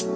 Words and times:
Hallo 0.00 0.14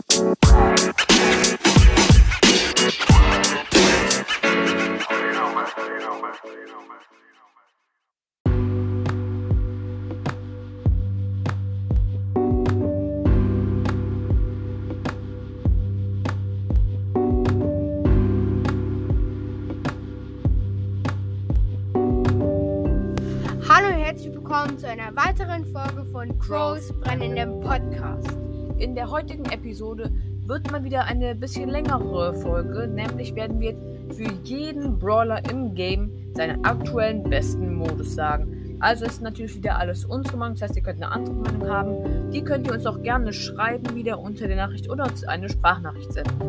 und 23.88 23.98
herzlich 23.98 24.32
willkommen 24.32 24.78
zu 24.78 24.88
einer 24.88 25.14
weiteren 25.14 25.66
Folge 25.66 26.06
von 26.10 26.38
Crows 26.38 26.90
brennendem 27.00 27.60
Podcast. 27.60 28.43
In 28.78 28.96
der 28.96 29.08
heutigen 29.08 29.44
Episode 29.46 30.10
wird 30.46 30.70
mal 30.72 30.82
wieder 30.82 31.04
eine 31.04 31.34
bisschen 31.36 31.70
längere 31.70 32.34
Folge, 32.34 32.88
nämlich 32.88 33.34
werden 33.36 33.60
wir 33.60 33.74
für 34.12 34.30
jeden 34.42 34.98
Brawler 34.98 35.40
im 35.48 35.74
Game 35.74 36.10
seinen 36.34 36.64
aktuellen 36.64 37.22
besten 37.22 37.74
Modus 37.74 38.14
sagen. 38.14 38.76
Also 38.80 39.04
ist 39.04 39.22
natürlich 39.22 39.54
wieder 39.54 39.78
alles 39.78 40.04
unsere 40.04 40.36
Meinung, 40.36 40.54
das 40.54 40.62
heißt, 40.68 40.76
ihr 40.76 40.82
könnt 40.82 41.02
eine 41.02 41.12
andere 41.12 41.34
Meinung 41.34 41.68
haben. 41.68 42.30
Die 42.32 42.42
könnt 42.42 42.66
ihr 42.66 42.74
uns 42.74 42.84
auch 42.84 43.00
gerne 43.00 43.32
schreiben, 43.32 43.94
wieder 43.94 44.18
unter 44.18 44.48
der 44.48 44.56
Nachricht 44.56 44.90
oder 44.90 45.04
uns 45.04 45.22
eine 45.24 45.48
Sprachnachricht 45.48 46.12
senden. 46.12 46.40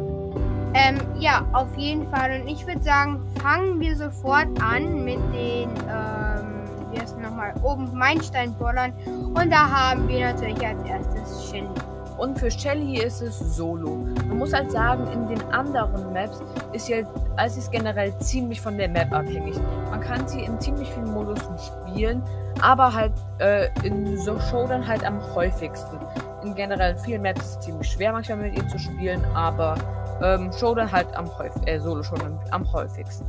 Ähm, 0.73 0.98
ja, 1.20 1.48
auf 1.53 1.78
jeden 1.78 2.08
Fall. 2.08 2.42
Und 2.42 2.48
ich 2.48 2.66
würde 2.66 2.81
sagen, 2.81 3.22
fangen 3.39 3.80
wir 3.80 3.95
sofort 3.95 4.48
an 4.62 5.05
mit 5.05 5.20
den, 5.31 5.70
ähm, 5.70 6.66
wie 6.92 7.00
heißt 7.00 7.17
nochmal, 7.20 7.53
oben 7.64 7.95
Meilenstein-Brawlern. 7.98 8.94
Und 9.28 9.52
da 9.52 9.70
haben 9.70 10.08
wir 10.09 10.34
natürlich 10.34 10.66
als 10.66 10.84
erstes 10.84 11.50
Shelly. 11.50 11.70
Und 12.18 12.40
für 12.40 12.50
Shelly 12.50 13.02
ist 13.02 13.22
es 13.22 13.40
Solo. 13.40 13.98
Man 14.28 14.38
muss 14.38 14.54
halt 14.54 14.72
sagen, 14.72 15.08
in 15.12 15.28
den 15.28 15.42
anderen 15.52 16.14
Maps 16.14 16.42
ist 16.72 16.88
ja, 16.88 16.98
also 17.36 17.59
ist 17.59 17.72
generell 17.72 18.17
ziemlich 18.20 18.62
von 18.62 18.78
der 18.78 18.88
Map 18.89 19.12
abhängig. 19.12 19.56
Man 19.89 20.00
kann 20.02 20.28
sie 20.28 20.42
in 20.42 20.59
ziemlich 20.59 20.89
vielen 20.89 21.12
Modusen 21.12 21.56
spielen, 21.58 22.23
aber 22.62 22.94
halt 22.94 23.14
äh, 23.39 23.67
in 23.84 24.17
so 24.17 24.39
Showdown 24.39 24.88
halt 24.88 25.04
am 25.04 25.20
häufigsten. 25.36 25.98
In 26.44 26.56
generell 26.56 26.98
vielen 26.98 27.22
Maps 27.22 27.42
ist 27.42 27.52
es 27.52 27.59
ziemlich 27.66 27.92
schwer 27.92 28.14
manchmal 28.14 28.38
mit 28.38 28.56
ihr 28.56 28.67
zu 28.67 28.80
spielen, 28.80 29.23
aber 29.34 29.76
ähm, 30.22 30.52
Showdown 30.54 30.92
halt 30.92 31.14
am 31.16 31.28
häufigsten, 31.38 31.67
äh, 31.67 31.80
Solo 31.80 32.04
Showdown 32.04 32.39
am 32.52 32.72
häufigsten. 32.72 33.26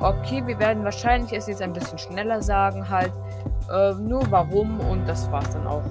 Okay, 0.00 0.42
wir 0.46 0.58
werden 0.58 0.82
wahrscheinlich 0.84 1.32
es 1.32 1.46
jetzt 1.46 1.62
ein 1.62 1.72
bisschen 1.72 1.98
schneller 1.98 2.42
sagen 2.42 2.88
halt, 2.88 3.12
äh, 3.70 3.92
nur 3.94 4.22
warum 4.30 4.80
und 4.80 5.06
das 5.06 5.30
war's 5.30 5.50
dann 5.52 5.66
auch. 5.66 5.82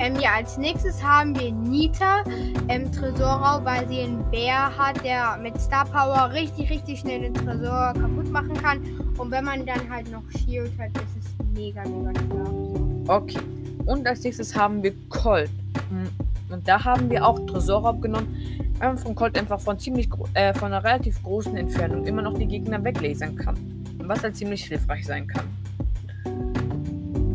Ähm, 0.00 0.16
ja, 0.20 0.30
als 0.36 0.58
nächstes 0.58 1.02
haben 1.02 1.38
wir 1.38 1.52
Nita 1.52 2.24
im 2.68 2.90
Tresorraum, 2.90 3.64
weil 3.64 3.86
sie 3.88 4.00
einen 4.00 4.28
Bär 4.30 4.76
hat, 4.76 5.02
der 5.04 5.38
mit 5.40 5.60
Star 5.60 5.84
Power 5.84 6.30
richtig, 6.32 6.70
richtig 6.70 7.00
schnell 7.00 7.20
den 7.20 7.34
Tresor 7.34 7.94
kaputt 7.94 8.30
machen 8.30 8.54
kann. 8.54 8.80
Und 9.16 9.30
wenn 9.30 9.44
man 9.44 9.64
dann 9.64 9.88
halt 9.88 10.10
noch 10.10 10.22
Shield 10.38 10.72
hat, 10.78 10.90
ist 10.96 11.24
es 11.24 11.46
mega, 11.56 11.82
mega 11.88 12.10
stark. 12.10 13.22
Okay. 13.22 13.38
Und 13.86 14.06
als 14.06 14.24
nächstes 14.24 14.54
haben 14.56 14.82
wir 14.82 14.92
Colt. 15.08 15.50
Hm, 15.90 16.08
Und 16.50 16.66
da 16.66 16.82
haben 16.84 17.08
wir 17.10 17.24
auch 17.24 17.38
Tresorraub 17.46 18.02
genommen, 18.02 18.36
weil 18.78 18.88
man 18.88 18.98
von 18.98 19.14
Colt 19.14 19.38
einfach 19.38 19.60
von 19.60 19.78
ziemlich 19.78 20.08
äh, 20.34 20.52
von 20.54 20.72
einer 20.72 20.82
relativ 20.82 21.22
großen 21.22 21.56
Entfernung 21.56 22.04
immer 22.06 22.22
noch 22.22 22.34
die 22.36 22.46
Gegner 22.46 22.82
weglasern 22.82 23.36
kann. 23.36 23.56
Was 23.98 24.22
halt 24.22 24.36
ziemlich 24.36 24.64
hilfreich 24.64 25.06
sein 25.06 25.26
kann. 25.26 25.44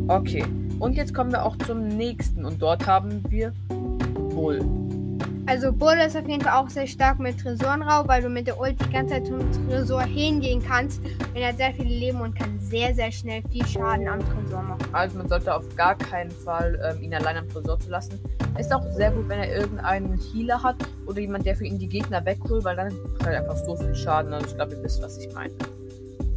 Okay. 0.08 0.44
Und 0.80 0.96
jetzt 0.96 1.14
kommen 1.14 1.32
wir 1.32 1.46
auch 1.46 1.58
zum 1.58 1.88
nächsten. 1.88 2.46
Und 2.46 2.62
dort 2.62 2.88
haben 2.88 3.24
wir 3.30 3.54
Bull. 4.34 4.62
Also 5.46 5.74
Bull 5.74 5.96
ist 6.06 6.16
auf 6.16 6.28
jeden 6.28 6.42
Fall 6.42 6.54
auch 6.54 6.70
sehr 6.70 6.86
stark 6.86 7.18
mit 7.18 7.40
Tresorenraub, 7.40 8.08
weil 8.08 8.22
du 8.22 8.30
mit 8.30 8.46
der 8.46 8.60
Ult 8.60 8.76
die 8.80 8.90
ganze 8.92 9.16
Zeit 9.16 9.26
zum 9.26 9.40
Tresor 9.68 10.04
hingehen 10.04 10.64
kannst. 10.66 11.02
Und 11.04 11.36
er 11.36 11.50
hat 11.50 11.58
sehr 11.58 11.74
viele 11.74 11.90
Leben 11.90 12.22
und 12.22 12.36
kann 12.36 12.60
sehr, 12.60 12.94
sehr 12.94 13.12
schnell 13.12 13.42
viel 13.52 13.66
Schaden 13.66 14.08
am 14.08 14.20
Tresor 14.20 14.62
machen. 14.62 14.86
Also 14.94 15.18
man 15.18 15.28
sollte 15.28 15.54
auf 15.56 15.64
gar 15.76 15.98
keinen 15.98 16.30
Fall 16.30 16.80
ähm, 16.84 17.02
ihn 17.02 17.16
allein 17.16 17.38
am 17.38 17.50
Tresor 17.50 17.80
zu 17.80 17.90
lassen. 17.90 18.20
Ist 18.60 18.72
auch 18.72 18.84
sehr 18.92 19.10
gut, 19.10 19.28
wenn 19.28 19.40
er 19.40 19.52
irgendeinen 19.52 20.20
Healer 20.20 20.62
hat 20.62 20.76
oder 21.08 21.20
jemand, 21.20 21.48
der 21.48 21.56
für 21.56 21.66
ihn 21.66 21.80
die 21.80 21.90
Gegner 21.90 22.24
wegholt, 22.24 22.64
weil 22.64 22.76
dann 22.76 22.94
macht 23.14 23.26
er 23.26 23.40
einfach 23.40 23.58
so 23.58 23.76
viel 23.76 23.96
Schaden. 23.96 24.32
Also 24.32 24.50
ich 24.50 24.56
glaube, 24.56 24.76
ihr 24.76 24.84
wisst, 24.84 25.02
was 25.02 25.18
ich 25.18 25.34
meine. 25.34 25.54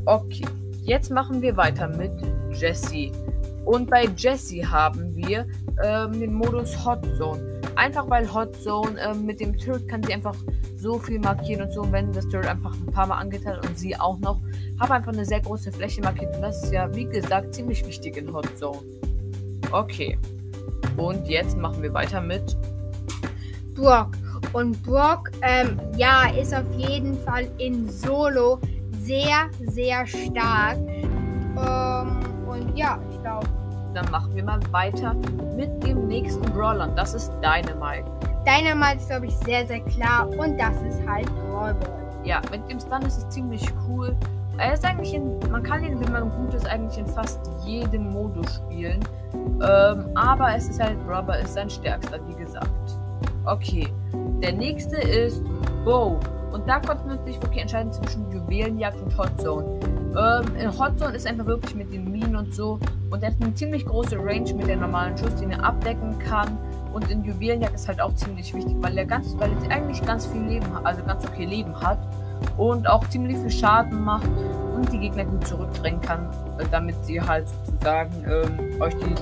Okay, 0.06 0.46
jetzt 0.84 1.10
machen 1.10 1.42
wir 1.42 1.56
weiter 1.58 1.86
mit 1.86 2.12
Jessie. 2.50 3.12
Und 3.64 3.90
bei 3.90 4.08
Jessie 4.16 4.66
haben 4.66 5.14
wir 5.14 5.46
ähm, 5.84 6.18
den 6.18 6.34
Modus 6.34 6.84
Hot 6.84 7.04
Zone. 7.16 7.60
Einfach 7.76 8.08
weil 8.10 8.32
Hot 8.32 8.54
Zone 8.56 9.00
ähm, 9.00 9.24
mit 9.24 9.40
dem 9.40 9.56
Turret 9.56 9.88
kann 9.88 10.02
sie 10.02 10.14
einfach 10.14 10.34
so 10.76 10.98
viel 10.98 11.18
markieren 11.20 11.62
und 11.62 11.72
so. 11.72 11.82
Und 11.82 11.92
wenn 11.92 12.12
das 12.12 12.26
Turret 12.28 12.48
einfach 12.48 12.74
ein 12.74 12.92
paar 12.92 13.06
Mal 13.06 13.18
angeht 13.18 13.46
hat 13.46 13.66
und 13.66 13.78
sie 13.78 13.98
auch 13.98 14.18
noch, 14.18 14.40
haben 14.80 14.92
einfach 14.92 15.12
eine 15.12 15.24
sehr 15.24 15.40
große 15.40 15.72
Fläche 15.72 16.02
markiert. 16.02 16.34
Und 16.34 16.42
das 16.42 16.64
ist 16.64 16.72
ja, 16.72 16.92
wie 16.94 17.04
gesagt, 17.04 17.54
ziemlich 17.54 17.86
wichtig 17.86 18.16
in 18.16 18.32
Hot 18.32 18.48
Zone. 18.58 18.80
Okay. 19.70 20.18
Und 20.96 21.26
jetzt 21.28 21.56
machen 21.56 21.82
wir 21.82 21.94
weiter 21.94 22.20
mit. 22.20 22.56
Brock. 23.74 24.10
Und 24.52 24.82
Brock, 24.82 25.30
ähm, 25.40 25.80
ja, 25.96 26.28
ist 26.30 26.54
auf 26.54 26.70
jeden 26.76 27.14
Fall 27.20 27.48
in 27.58 27.88
Solo 27.88 28.60
sehr, 29.00 29.48
sehr 29.60 30.06
stark. 30.06 30.76
Ähm, 30.76 32.18
und 32.46 32.76
ja, 32.76 33.00
glaube, 33.22 33.46
Dann 33.94 34.10
machen 34.10 34.34
wir 34.34 34.44
mal 34.44 34.60
weiter 34.70 35.14
mit 35.56 35.82
dem 35.84 36.06
nächsten 36.08 36.42
Brawler. 36.52 36.88
Und 36.88 36.96
das 36.96 37.14
ist 37.14 37.30
Dynamite. 37.42 38.04
Dynamite 38.46 38.96
ist, 38.96 39.08
glaube 39.08 39.26
ich, 39.26 39.36
sehr, 39.38 39.66
sehr 39.66 39.80
klar. 39.80 40.28
Und 40.28 40.58
das 40.58 40.80
ist 40.82 41.06
halt 41.06 41.26
Brawl. 41.36 41.76
Ja, 42.24 42.40
mit 42.50 42.68
dem 42.70 42.80
Stun 42.80 43.02
ist 43.02 43.18
es 43.18 43.28
ziemlich 43.28 43.64
cool. 43.86 44.16
Er 44.58 44.74
ist 44.74 44.84
eigentlich 44.84 45.14
in, 45.14 45.38
man 45.50 45.62
kann 45.62 45.82
ihn, 45.84 45.98
wenn 46.00 46.12
man 46.12 46.30
gut 46.30 46.54
ist, 46.54 46.66
eigentlich 46.66 46.98
in 46.98 47.06
fast 47.06 47.40
jedem 47.64 48.10
Modus 48.10 48.56
spielen. 48.56 49.00
Ähm, 49.34 50.06
aber 50.14 50.54
es 50.56 50.68
ist 50.68 50.82
halt, 50.82 50.96
Rubber 51.08 51.38
ist 51.38 51.54
sein 51.54 51.70
stärkster, 51.70 52.18
wie 52.28 52.34
gesagt. 52.34 52.68
Okay, 53.44 53.88
der 54.42 54.52
nächste 54.52 54.96
ist 54.96 55.42
Bow. 55.84 56.18
Und 56.52 56.68
da 56.68 56.80
konnte 56.80 57.06
man 57.06 57.24
sich 57.24 57.40
wirklich 57.42 57.62
entscheiden 57.62 57.92
zwischen 57.92 58.30
Juwelenjagd 58.30 59.00
und 59.00 59.16
Hot 59.18 59.40
Zone. 59.40 59.80
Ähm, 60.16 60.56
in 60.56 60.78
Hot 60.78 60.98
Zone 60.98 61.14
ist 61.14 61.26
einfach 61.26 61.46
wirklich 61.46 61.74
mit 61.74 61.92
den 61.92 62.10
Minen 62.10 62.36
und 62.36 62.54
so. 62.54 62.78
Und 63.10 63.22
er 63.22 63.30
hat 63.30 63.36
eine 63.40 63.54
ziemlich 63.54 63.86
große 63.86 64.16
Range 64.16 64.52
mit 64.54 64.66
der 64.66 64.76
normalen 64.76 65.16
Schuss, 65.16 65.34
den 65.36 65.50
er 65.50 65.64
abdecken 65.64 66.18
kann. 66.18 66.58
Und 66.92 67.10
in 67.10 67.24
Juwelenjagd 67.24 67.74
ist 67.74 67.88
halt 67.88 68.00
auch 68.00 68.14
ziemlich 68.14 68.52
wichtig, 68.54 68.74
weil 68.80 68.96
er 68.98 69.06
ganz, 69.06 69.34
weil 69.38 69.50
er 69.64 69.76
eigentlich 69.76 70.04
ganz 70.04 70.26
viel 70.26 70.42
Leben 70.42 70.74
hat, 70.74 70.84
also 70.84 71.02
ganz 71.04 71.24
okay 71.26 71.46
Leben 71.46 71.78
hat. 71.80 71.98
Und 72.56 72.88
auch 72.88 73.08
ziemlich 73.08 73.36
viel 73.38 73.50
Schaden 73.50 74.02
macht 74.04 74.28
und 74.74 74.92
die 74.92 74.98
Gegner 74.98 75.24
gut 75.24 75.46
zurückdrängen 75.46 76.00
kann, 76.00 76.28
äh, 76.58 76.64
damit 76.70 76.96
sie 77.04 77.20
halt 77.20 77.46
sozusagen 77.66 78.12
ähm, 78.28 78.82
euch 78.82 78.94
die 78.96 79.14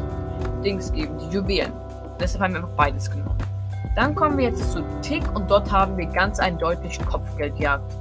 Dings 0.64 0.92
geben, 0.92 1.16
die 1.18 1.36
Juwelen. 1.36 1.72
Deshalb 2.18 2.42
haben 2.42 2.54
wir 2.54 2.60
einfach 2.60 2.76
beides 2.76 3.10
genommen. 3.10 3.38
Dann 3.94 4.14
kommen 4.14 4.38
wir 4.38 4.44
jetzt 4.44 4.72
zu 4.72 4.82
Tick 5.02 5.22
und 5.34 5.50
dort 5.50 5.70
haben 5.70 5.96
wir 5.96 6.06
ganz 6.06 6.38
eindeutig 6.38 6.98
Kopfgeldjagd. 7.06 7.92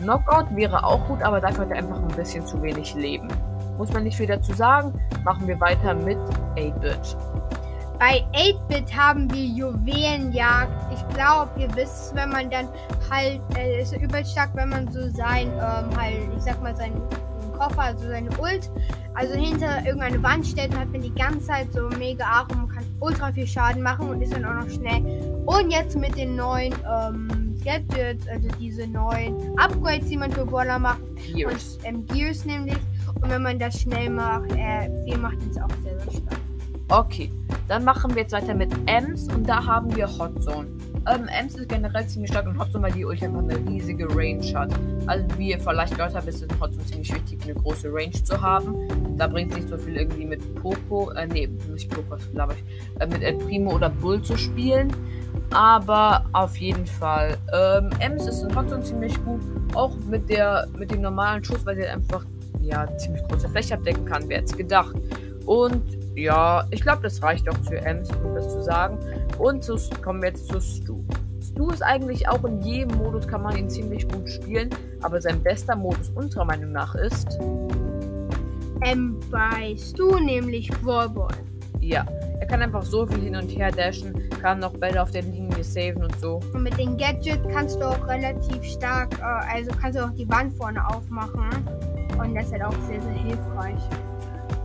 Knockout 0.00 0.54
wäre 0.56 0.82
auch 0.82 1.06
gut, 1.06 1.22
aber 1.22 1.40
dafür 1.40 1.64
hat 1.64 1.70
er 1.70 1.78
einfach 1.78 1.96
ein 1.96 2.08
bisschen 2.08 2.44
zu 2.46 2.60
wenig 2.62 2.94
Leben. 2.94 3.28
Muss 3.78 3.92
man 3.92 4.04
nicht 4.04 4.16
viel 4.16 4.26
dazu 4.26 4.52
sagen, 4.52 4.92
machen 5.24 5.46
wir 5.46 5.58
weiter 5.60 5.94
mit 5.94 6.18
8-Bit. 6.56 7.16
Bei 7.98 8.24
8-Bit 8.32 8.96
haben 8.96 9.30
wir 9.30 9.44
Juwelenjagd. 9.44 10.72
Ich 10.94 11.14
glaube, 11.14 11.50
ihr 11.58 11.68
wisst 11.76 12.14
wenn 12.14 12.30
man 12.30 12.48
dann 12.50 12.68
halt, 13.10 13.40
äh, 13.56 13.82
ist 13.82 13.94
übel 13.94 14.24
stark, 14.24 14.50
wenn 14.54 14.70
man 14.70 14.90
so 14.90 15.08
sein, 15.10 15.48
ähm, 15.48 15.96
halt, 15.98 16.16
ich 16.34 16.42
sag 16.42 16.62
mal, 16.62 16.74
seinen 16.74 17.02
Koffer, 17.58 17.82
also 17.82 18.08
seine 18.08 18.30
Ult, 18.38 18.70
also 19.14 19.34
hinter 19.34 19.84
irgendeine 19.84 20.22
Wand 20.22 20.46
stellt, 20.46 20.74
hat 20.78 20.88
man 20.88 21.02
die 21.02 21.14
ganze 21.14 21.46
Zeit 21.46 21.72
so 21.72 21.88
mega 21.98 22.24
Arm 22.24 22.48
und 22.62 22.68
kann 22.70 22.84
ultra 23.00 23.32
viel 23.32 23.46
Schaden 23.46 23.82
machen 23.82 24.08
und 24.08 24.22
ist 24.22 24.32
dann 24.32 24.46
auch 24.46 24.64
noch 24.64 24.70
schnell. 24.70 25.02
Und 25.44 25.70
jetzt 25.70 25.94
mit 25.96 26.16
den 26.16 26.36
neuen, 26.36 26.72
ähm, 26.90 27.49
Gadgets, 27.62 28.26
also 28.28 28.48
diese 28.58 28.86
neuen 28.86 29.58
Upgrades, 29.58 30.08
die 30.08 30.16
man 30.16 30.30
für 30.32 30.44
Brawler 30.44 30.78
macht, 30.78 31.00
Gears. 31.32 31.78
und 31.78 31.86
ähm, 31.86 32.06
Gears 32.06 32.44
nämlich. 32.44 32.78
Und 33.20 33.30
wenn 33.30 33.42
man 33.42 33.58
das 33.58 33.80
schnell 33.80 34.10
macht, 34.10 34.50
äh, 34.52 34.90
viel 35.04 35.18
macht 35.18 35.38
es 35.50 35.58
auch 35.58 35.68
sehr, 35.82 35.98
sehr 36.00 36.12
stark. 36.12 36.40
Okay, 36.88 37.30
dann 37.68 37.84
machen 37.84 38.14
wir 38.14 38.22
jetzt 38.22 38.32
weiter 38.32 38.54
mit 38.54 38.72
Ems 38.86 39.28
und 39.28 39.48
da 39.48 39.64
haben 39.64 39.94
wir 39.94 40.08
Hot 40.18 40.42
Zone. 40.42 40.66
Ähm, 41.06 41.28
Ems 41.28 41.54
ist 41.54 41.68
generell 41.68 42.06
ziemlich 42.06 42.30
stark 42.30 42.46
in 42.46 42.58
Hot 42.58 42.72
Zone, 42.72 42.84
weil 42.84 42.92
die 42.92 43.04
Ult 43.04 43.22
einfach 43.22 43.38
eine 43.42 43.56
riesige 43.56 44.08
Range 44.14 44.42
hat. 44.54 44.72
Also 45.06 45.24
wie 45.38 45.50
ihr 45.50 45.60
vielleicht 45.60 45.96
gehört 45.96 46.14
habt, 46.14 46.26
ist 46.26 46.42
es 46.42 46.60
Hot 46.60 46.74
Zone 46.74 46.84
ziemlich 46.86 47.14
wichtig, 47.14 47.38
eine 47.44 47.54
große 47.54 47.92
Range 47.92 48.10
zu 48.10 48.40
haben. 48.40 48.74
Da 49.16 49.28
bringt 49.28 49.52
es 49.52 49.58
nicht 49.58 49.68
so 49.68 49.78
viel 49.78 49.96
irgendwie 49.96 50.24
mit 50.24 50.54
Poco, 50.56 51.10
äh, 51.12 51.26
nee, 51.26 51.46
nicht 51.72 51.88
Poco, 51.90 52.16
glaube 52.32 52.54
ich, 52.54 53.00
äh, 53.00 53.06
mit 53.06 53.22
El 53.22 53.34
Primo 53.34 53.74
oder 53.74 53.88
Bull 53.88 54.20
zu 54.22 54.36
spielen. 54.36 54.92
Aber 55.52 56.24
auf 56.32 56.56
jeden 56.58 56.86
Fall, 56.86 57.36
ähm, 57.52 57.90
Ems 57.98 58.26
ist 58.26 58.40
Zone 58.40 58.80
ziemlich 58.82 59.22
gut, 59.24 59.40
auch 59.74 59.96
mit 60.08 60.28
der, 60.28 60.68
mit 60.76 60.92
dem 60.92 61.00
normalen 61.00 61.42
Schuss, 61.42 61.66
weil 61.66 61.74
sie 61.74 61.82
halt 61.82 61.94
einfach, 61.94 62.24
ja, 62.60 62.86
ziemlich 62.96 63.22
große 63.24 63.48
Fläche 63.48 63.74
abdecken 63.74 64.04
kann, 64.04 64.28
wer 64.28 64.38
hätte 64.38 64.52
es 64.52 64.56
gedacht. 64.56 64.94
Und 65.46 65.82
ja, 66.14 66.64
ich 66.70 66.82
glaube, 66.82 67.02
das 67.02 67.20
reicht 67.22 67.48
auch 67.48 67.56
für 67.66 67.78
Ems, 67.78 68.10
um 68.24 68.34
das 68.34 68.48
zu 68.52 68.62
sagen. 68.62 68.98
Und 69.38 69.64
so 69.64 69.76
kommen 70.02 70.22
wir 70.22 70.28
jetzt 70.28 70.46
zu 70.46 70.60
Stu. 70.60 71.02
Stu 71.42 71.70
ist 71.70 71.82
eigentlich 71.82 72.28
auch 72.28 72.44
in 72.44 72.60
jedem 72.62 72.98
Modus, 72.98 73.26
kann 73.26 73.42
man 73.42 73.56
ihn 73.56 73.68
ziemlich 73.68 74.08
gut 74.08 74.28
spielen, 74.28 74.70
aber 75.02 75.20
sein 75.20 75.42
bester 75.42 75.74
Modus 75.74 76.10
unserer 76.10 76.44
Meinung 76.44 76.72
nach 76.72 76.94
ist. 76.94 77.38
Ähm, 78.82 79.18
bei 79.30 79.74
Stu 79.76 80.18
nämlich 80.20 80.70
Wallball. 80.84 81.34
Ja, 81.80 82.06
er 82.38 82.46
kann 82.46 82.62
einfach 82.62 82.82
so 82.82 83.06
viel 83.06 83.20
hin 83.20 83.36
und 83.36 83.48
her 83.48 83.70
dashen, 83.70 84.29
kann 84.40 84.60
noch 84.60 84.72
Bälle 84.72 85.02
auf 85.02 85.10
der 85.10 85.22
Linie 85.22 85.62
saven 85.62 86.04
und 86.04 86.18
so. 86.20 86.40
Und 86.52 86.62
mit 86.62 86.78
dem 86.78 86.96
Gadget 86.96 87.40
kannst 87.52 87.80
du 87.80 87.84
auch 87.84 88.06
relativ 88.06 88.64
stark, 88.64 89.18
äh, 89.18 89.56
also 89.56 89.70
kannst 89.80 89.98
du 89.98 90.04
auch 90.04 90.10
die 90.10 90.28
Wand 90.28 90.56
vorne 90.56 90.86
aufmachen. 90.86 91.50
Und 92.18 92.34
das 92.34 92.46
ist 92.46 92.52
halt 92.52 92.64
auch 92.64 92.74
sehr, 92.88 93.00
sehr 93.00 93.12
hilfreich. 93.12 93.80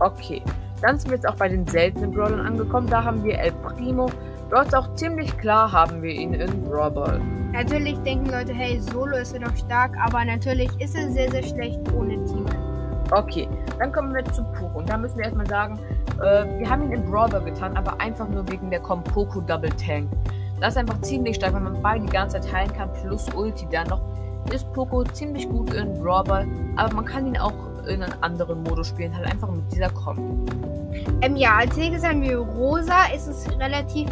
Okay, 0.00 0.42
dann 0.82 0.98
sind 0.98 1.10
wir 1.10 1.16
jetzt 1.16 1.28
auch 1.28 1.36
bei 1.36 1.48
den 1.48 1.66
seltenen 1.66 2.12
Brawlern 2.12 2.40
angekommen. 2.40 2.86
Da 2.88 3.04
haben 3.04 3.24
wir 3.24 3.38
El 3.38 3.52
Primo. 3.52 4.10
Dort 4.50 4.68
ist 4.68 4.74
auch 4.74 4.94
ziemlich 4.94 5.36
klar, 5.38 5.72
haben 5.72 6.02
wir 6.02 6.12
ihn 6.12 6.34
in 6.34 6.62
Brawl 6.64 6.90
Ball. 6.90 7.20
Natürlich 7.52 7.98
denken 7.98 8.26
Leute, 8.30 8.52
hey, 8.54 8.80
Solo 8.80 9.16
ist 9.16 9.32
er 9.32 9.40
doch 9.40 9.56
stark, 9.56 9.96
aber 9.98 10.24
natürlich 10.24 10.70
ist 10.78 10.94
er 10.94 11.10
sehr, 11.10 11.30
sehr 11.30 11.42
schlecht 11.42 11.80
ohne 11.92 12.22
Team. 12.24 12.45
Okay, 13.10 13.48
dann 13.78 13.92
kommen 13.92 14.14
wir 14.14 14.24
zu 14.26 14.42
Poco. 14.44 14.78
Und 14.78 14.88
da 14.88 14.96
müssen 14.96 15.16
wir 15.18 15.24
erstmal 15.24 15.46
sagen, 15.46 15.78
äh, 16.20 16.44
wir 16.58 16.68
haben 16.68 16.82
ihn 16.82 16.92
in 16.92 17.10
Brawl 17.10 17.28
Ball 17.28 17.42
getan, 17.42 17.76
aber 17.76 18.00
einfach 18.00 18.28
nur 18.28 18.50
wegen 18.50 18.70
der 18.70 18.80
Poco 18.80 19.40
Double 19.40 19.70
Tank. 19.70 20.08
Das 20.60 20.74
ist 20.74 20.78
einfach 20.78 21.00
ziemlich 21.02 21.36
stark, 21.36 21.54
wenn 21.54 21.64
man 21.64 21.80
beide 21.82 22.04
die 22.04 22.12
ganze 22.12 22.40
Zeit 22.40 22.52
heilen 22.52 22.72
kann, 22.72 22.92
plus 22.94 23.28
Ulti 23.34 23.66
dann 23.70 23.88
noch. 23.88 24.00
Ist 24.52 24.72
Poco 24.72 25.02
ziemlich 25.04 25.48
gut 25.48 25.74
in 25.74 25.94
Brawl 26.02 26.24
Ball, 26.24 26.46
aber 26.76 26.94
man 26.94 27.04
kann 27.04 27.26
ihn 27.26 27.36
auch 27.36 27.52
in 27.86 28.02
einen 28.02 28.22
anderen 28.22 28.62
Modus 28.62 28.88
spielen, 28.88 29.14
halt 29.16 29.30
einfach 29.30 29.50
mit 29.50 29.70
dieser 29.72 29.90
Kombi. 29.90 30.50
Ähm, 31.20 31.36
ja, 31.36 31.56
als 31.58 31.76
nächstes 31.76 32.04
haben 32.04 32.22
wir 32.22 32.38
Rosa. 32.38 33.06
Ist 33.14 33.26
es 33.26 33.48
relativ 33.58 34.08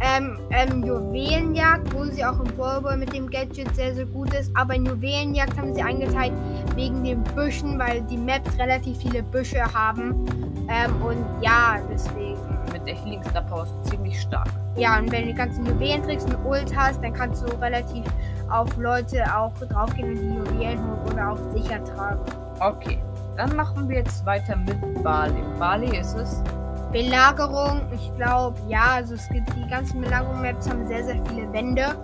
ähm, 0.00 0.38
ähm, 0.50 0.84
Juwelenjagd, 0.84 1.92
wo 1.94 2.04
sie 2.04 2.24
auch 2.24 2.38
im 2.40 2.46
Vorbei 2.54 2.96
mit 2.96 3.12
dem 3.12 3.28
Gadget 3.30 3.74
sehr, 3.74 3.94
sehr 3.94 4.06
gut 4.06 4.32
ist. 4.34 4.50
Aber 4.54 4.74
in 4.74 4.84
Juwelenjagd 4.84 5.56
haben 5.56 5.74
sie 5.74 5.82
eingeteilt 5.82 6.32
wegen 6.74 7.02
den 7.04 7.22
Büschen, 7.22 7.78
weil 7.78 8.02
die 8.02 8.18
Maps 8.18 8.58
relativ 8.58 8.98
viele 8.98 9.22
Büsche 9.22 9.62
haben. 9.72 10.26
Ähm, 10.68 11.02
und 11.02 11.24
ja, 11.42 11.78
deswegen. 11.90 12.36
Mit 12.72 12.86
der 12.86 12.94
Healing 12.96 13.22
Star 13.24 13.42
Power 13.42 13.62
ist 13.62 13.90
ziemlich 13.90 14.20
stark. 14.20 14.48
Ja, 14.76 14.98
und 14.98 15.10
wenn 15.10 15.22
du 15.22 15.28
die 15.28 15.34
ganzen 15.34 15.64
Juwelentricks 15.64 16.24
und 16.24 16.36
Ult 16.44 16.76
hast, 16.76 17.02
dann 17.02 17.12
kannst 17.12 17.42
du 17.42 17.46
relativ 17.60 18.04
auf 18.50 18.76
Leute 18.76 19.24
auch 19.34 19.52
draufgehen 19.54 20.10
und 20.10 20.20
die 20.20 20.34
Juwelen 20.34 20.78
holen 20.78 21.12
oder 21.12 21.32
auch 21.32 21.38
sicher 21.54 21.82
tragen. 21.84 22.20
Okay. 22.60 22.98
Dann 23.36 23.54
machen 23.54 23.88
wir 23.88 23.98
jetzt 23.98 24.24
weiter 24.24 24.56
mit 24.56 25.02
Bali. 25.02 25.42
Bali 25.58 25.98
ist 25.98 26.14
es. 26.14 26.42
Belagerung, 26.92 27.82
ich 27.92 28.14
glaube, 28.16 28.58
ja, 28.68 28.94
also 28.94 29.14
es 29.14 29.28
gibt 29.28 29.48
die 29.56 29.68
ganzen 29.68 30.00
Belagerung-Maps 30.00 30.68
haben 30.68 30.86
sehr, 30.86 31.04
sehr 31.04 31.18
viele 31.26 31.52
Wände. 31.52 31.96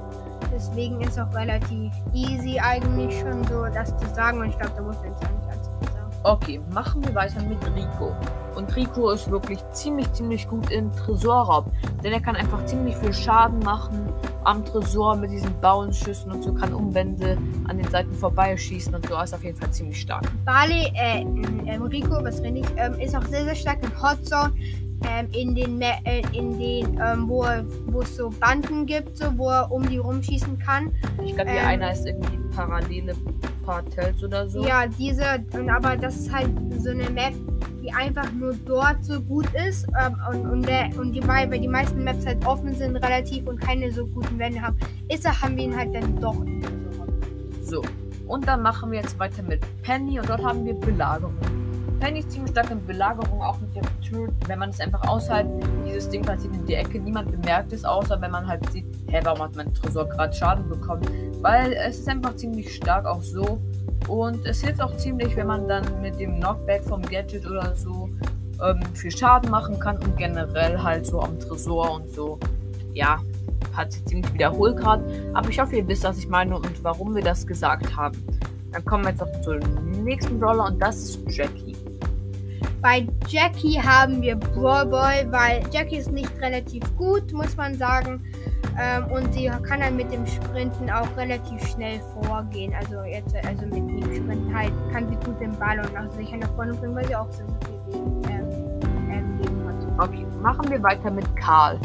Deswegen 0.52 1.00
ist 1.00 1.18
auch 1.18 1.32
relativ 1.34 1.92
easy 2.12 2.58
eigentlich 2.58 3.18
schon 3.20 3.42
so, 3.44 3.64
das 3.72 3.96
zu 3.96 4.06
sagen. 4.14 4.40
Und 4.40 4.50
ich 4.50 4.58
glaube, 4.58 4.74
da 4.76 4.82
muss 4.82 4.96
man 4.96 5.06
jetzt 5.06 5.20
nicht 5.22 5.30
viel 5.32 5.42
sagen. 5.48 5.51
Okay, 6.24 6.60
machen 6.72 7.04
wir 7.04 7.14
weiter 7.14 7.42
mit 7.42 7.58
Rico. 7.74 8.14
Und 8.54 8.76
Rico 8.76 9.10
ist 9.10 9.30
wirklich 9.30 9.58
ziemlich, 9.72 10.12
ziemlich 10.12 10.46
gut 10.46 10.70
im 10.70 10.94
Tresorraub. 10.94 11.66
Denn 12.04 12.12
er 12.12 12.20
kann 12.20 12.36
einfach 12.36 12.64
ziemlich 12.64 12.96
viel 12.96 13.12
Schaden 13.12 13.58
machen 13.60 14.12
am 14.44 14.64
Tresor 14.64 15.16
mit 15.16 15.30
diesen 15.32 15.58
Bauenschüssen 15.60 16.30
und 16.30 16.42
so, 16.42 16.52
kann 16.52 16.72
Umwände 16.72 17.38
an 17.66 17.78
den 17.78 17.88
Seiten 17.88 18.12
vorbeischießen 18.12 18.94
und 18.94 19.06
so. 19.08 19.20
Ist 19.20 19.34
auf 19.34 19.42
jeden 19.42 19.56
Fall 19.56 19.70
ziemlich 19.70 20.00
stark. 20.00 20.24
Bali, 20.44 20.92
äh, 20.94 21.24
äh 21.66 21.76
Rico, 21.76 22.22
was 22.22 22.40
rede 22.42 22.60
ich, 22.60 22.66
ähm, 22.76 22.94
ist 23.00 23.16
auch 23.16 23.24
sehr, 23.24 23.44
sehr 23.44 23.54
stark 23.56 23.82
in 23.82 24.02
Hot 24.02 24.24
Zone. 24.24 24.52
Ähm, 25.10 25.28
in 25.32 25.54
den, 25.56 25.80
äh, 25.80 26.22
in 26.32 26.56
den 26.60 27.00
ähm, 27.00 27.28
wo, 27.28 27.44
wo 27.86 28.02
es 28.02 28.16
so 28.16 28.30
Banden 28.30 28.86
gibt, 28.86 29.16
so, 29.16 29.36
wo 29.36 29.50
er 29.50 29.68
um 29.72 29.88
die 29.88 29.98
rumschießen 29.98 30.60
kann. 30.60 30.92
Ich 31.24 31.34
glaube, 31.34 31.50
hier 31.50 31.62
ähm, 31.62 31.66
einer 31.66 31.90
ist 31.90 32.06
irgendwie 32.06 32.38
parallele 32.54 33.16
Partels 33.62 34.22
oder 34.22 34.48
so. 34.48 34.64
Ja, 34.64 34.86
diese, 34.86 35.24
aber 35.68 35.96
das 35.96 36.16
ist 36.16 36.32
halt 36.32 36.50
so 36.78 36.90
eine 36.90 37.08
Map, 37.10 37.34
die 37.82 37.92
einfach 37.92 38.30
nur 38.32 38.54
dort 38.66 39.04
so 39.04 39.20
gut 39.20 39.46
ist 39.54 39.86
ähm, 40.00 40.16
und, 40.30 40.50
und, 40.50 40.68
der, 40.68 40.90
und 40.98 41.12
die, 41.12 41.26
weil 41.26 41.48
die 41.48 41.68
meisten 41.68 42.04
Maps 42.04 42.26
halt 42.26 42.44
offen 42.46 42.74
sind 42.74 42.96
relativ 42.96 43.46
und 43.46 43.60
keine 43.60 43.90
so 43.90 44.06
guten 44.06 44.38
Wände 44.38 44.60
haben, 44.60 44.76
ist 45.08 45.24
er, 45.24 45.40
haben 45.40 45.56
wir 45.56 45.64
ihn 45.64 45.76
halt 45.76 45.94
dann 45.94 46.20
doch. 46.20 46.36
So, 47.62 47.82
und 48.26 48.46
dann 48.46 48.62
machen 48.62 48.90
wir 48.90 49.00
jetzt 49.00 49.18
weiter 49.18 49.42
mit 49.42 49.60
Penny 49.82 50.18
und 50.20 50.28
dort 50.28 50.44
haben 50.44 50.64
wir 50.64 50.74
Belagerung. 50.74 51.34
Penny 52.00 52.18
ist 52.18 52.32
ziemlich 52.32 52.50
stark 52.50 52.70
in 52.70 52.84
Belagerung, 52.84 53.40
auch 53.42 53.60
mit 53.60 53.76
der 53.76 53.82
Tür, 54.00 54.28
wenn 54.48 54.58
man 54.58 54.70
es 54.70 54.80
einfach 54.80 55.06
aushält, 55.06 55.46
dieses 55.86 56.08
Ding 56.08 56.22
passiert 56.22 56.52
in 56.54 56.66
die 56.66 56.74
Ecke, 56.74 56.98
niemand 56.98 57.30
bemerkt 57.30 57.72
es, 57.72 57.84
außer 57.84 58.20
wenn 58.20 58.32
man 58.32 58.46
halt 58.46 58.68
sieht, 58.72 58.84
hä, 59.08 59.20
warum 59.22 59.42
hat 59.42 59.54
mein 59.54 59.72
Tresor 59.72 60.08
gerade 60.08 60.32
Schaden 60.32 60.68
bekommen? 60.68 61.02
Weil 61.42 61.72
es 61.72 61.98
ist 61.98 62.08
einfach 62.08 62.36
ziemlich 62.36 62.74
stark 62.74 63.04
auch 63.04 63.22
so 63.22 63.60
und 64.08 64.46
es 64.46 64.62
hilft 64.62 64.80
auch 64.80 64.96
ziemlich, 64.96 65.36
wenn 65.36 65.48
man 65.48 65.68
dann 65.68 66.00
mit 66.00 66.18
dem 66.18 66.36
Knockback 66.36 66.84
vom 66.84 67.02
Gadget 67.02 67.46
oder 67.46 67.74
so 67.74 68.08
ähm, 68.64 68.80
viel 68.94 69.10
Schaden 69.10 69.50
machen 69.50 69.78
kann 69.78 69.98
und 69.98 70.16
generell 70.16 70.80
halt 70.80 71.04
so 71.06 71.20
am 71.20 71.38
Tresor 71.38 71.92
und 71.92 72.12
so. 72.12 72.38
Ja, 72.94 73.20
hat 73.76 73.92
sie 73.92 74.04
ziemlich 74.04 74.32
wiederholt 74.32 74.76
gerade. 74.76 75.04
Aber 75.34 75.48
ich 75.48 75.58
hoffe, 75.60 75.76
ihr 75.76 75.88
wisst, 75.88 76.04
was 76.04 76.18
ich 76.18 76.28
meine 76.28 76.56
und 76.56 76.84
warum 76.84 77.14
wir 77.14 77.22
das 77.22 77.46
gesagt 77.46 77.96
haben. 77.96 78.16
Dann 78.72 78.84
kommen 78.84 79.04
wir 79.04 79.10
jetzt 79.10 79.20
noch 79.20 79.40
zum 79.42 79.58
nächsten 80.04 80.38
Brawler 80.38 80.66
und 80.66 80.80
das 80.80 80.96
ist 80.96 81.20
Jackie. 81.28 81.76
Bei 82.80 83.06
Jackie 83.28 83.80
haben 83.80 84.20
wir 84.22 84.36
Brawl 84.36 84.86
Boy, 84.86 85.30
weil 85.30 85.62
Jackie 85.70 85.98
ist 85.98 86.10
nicht 86.10 86.32
relativ 86.40 86.82
gut, 86.96 87.32
muss 87.32 87.56
man 87.56 87.76
sagen. 87.76 88.20
Ähm, 88.80 89.04
und 89.10 89.32
sie 89.34 89.50
kann 89.68 89.80
dann 89.80 89.96
mit 89.96 90.12
dem 90.12 90.26
Sprinten 90.26 90.90
auch 90.90 91.08
relativ 91.16 91.66
schnell 91.68 92.00
vorgehen. 92.22 92.72
Also 92.74 93.02
jetzt, 93.02 93.34
also 93.46 93.66
mit 93.66 93.76
dem 93.76 94.14
Sprinten 94.14 94.54
halt 94.54 94.72
kann 94.92 95.08
sie 95.08 95.16
gut 95.26 95.40
den 95.40 95.56
Ball 95.58 95.78
und 95.78 95.96
auch 95.96 96.10
sicher 96.16 96.36
nach 96.38 96.50
vorne 96.50 96.74
bringen, 96.74 96.94
weil 96.94 97.06
sie 97.06 97.16
auch 97.16 97.30
so 97.30 97.42
viel 97.66 98.30
ähm, 98.30 98.48
ähm, 99.10 99.38
Leben 99.38 99.68
hat. 99.68 100.08
Okay, 100.08 100.26
machen 100.40 100.70
wir 100.70 100.82
weiter 100.82 101.10
mit 101.10 101.36
Karl. 101.36 101.78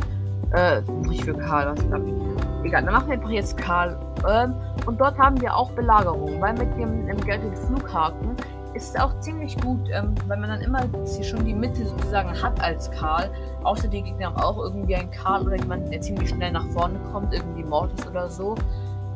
Äh, 0.54 0.82
nicht 1.02 1.26
für 1.26 1.34
Karl, 1.34 1.68
was 1.68 1.86
glaube 1.88 2.06
ich. 2.08 2.68
Egal, 2.68 2.84
dann 2.84 2.94
machen 2.94 3.08
wir 3.08 3.14
einfach 3.16 3.30
jetzt 3.30 3.58
Karl. 3.58 3.98
Ähm, 4.30 4.54
und 4.86 5.00
dort 5.00 5.18
haben 5.18 5.40
wir 5.42 5.56
auch 5.56 5.72
Belagerung, 5.72 6.40
weil 6.40 6.54
mit 6.54 6.78
dem, 6.78 7.06
dem 7.06 7.20
Geld 7.22 7.42
Flughaken 7.68 8.36
ist 8.78 9.00
auch 9.00 9.20
ziemlich 9.20 9.58
gut, 9.60 9.90
ähm, 9.92 10.14
weil 10.28 10.38
man 10.38 10.50
dann 10.50 10.62
immer 10.62 10.82
schon 11.22 11.46
die 11.46 11.54
Mitte 11.54 11.86
sozusagen 11.86 12.42
hat 12.42 12.62
als 12.62 12.90
Karl. 12.92 13.30
Außer 13.64 13.88
die 13.88 14.02
Gegner 14.02 14.28
haben 14.28 14.38
auch 14.38 14.58
irgendwie 14.58 14.96
einen 14.96 15.12
Karl 15.12 15.46
oder 15.46 15.56
jemanden, 15.56 15.92
der 15.92 16.02
ziemlich 16.02 16.30
schnell 16.30 16.52
nach 16.52 16.66
vorne 16.68 17.00
kommt, 17.12 17.34
irgendwie 17.34 17.64
Mortis 17.64 18.06
oder 18.08 18.30
so. 18.30 18.56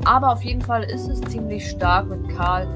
Aber 0.03 0.31
auf 0.31 0.43
jeden 0.43 0.61
Fall 0.61 0.83
ist 0.83 1.07
es 1.07 1.21
ziemlich 1.21 1.69
stark 1.69 2.07
mit 2.07 2.27
Karl, 2.35 2.67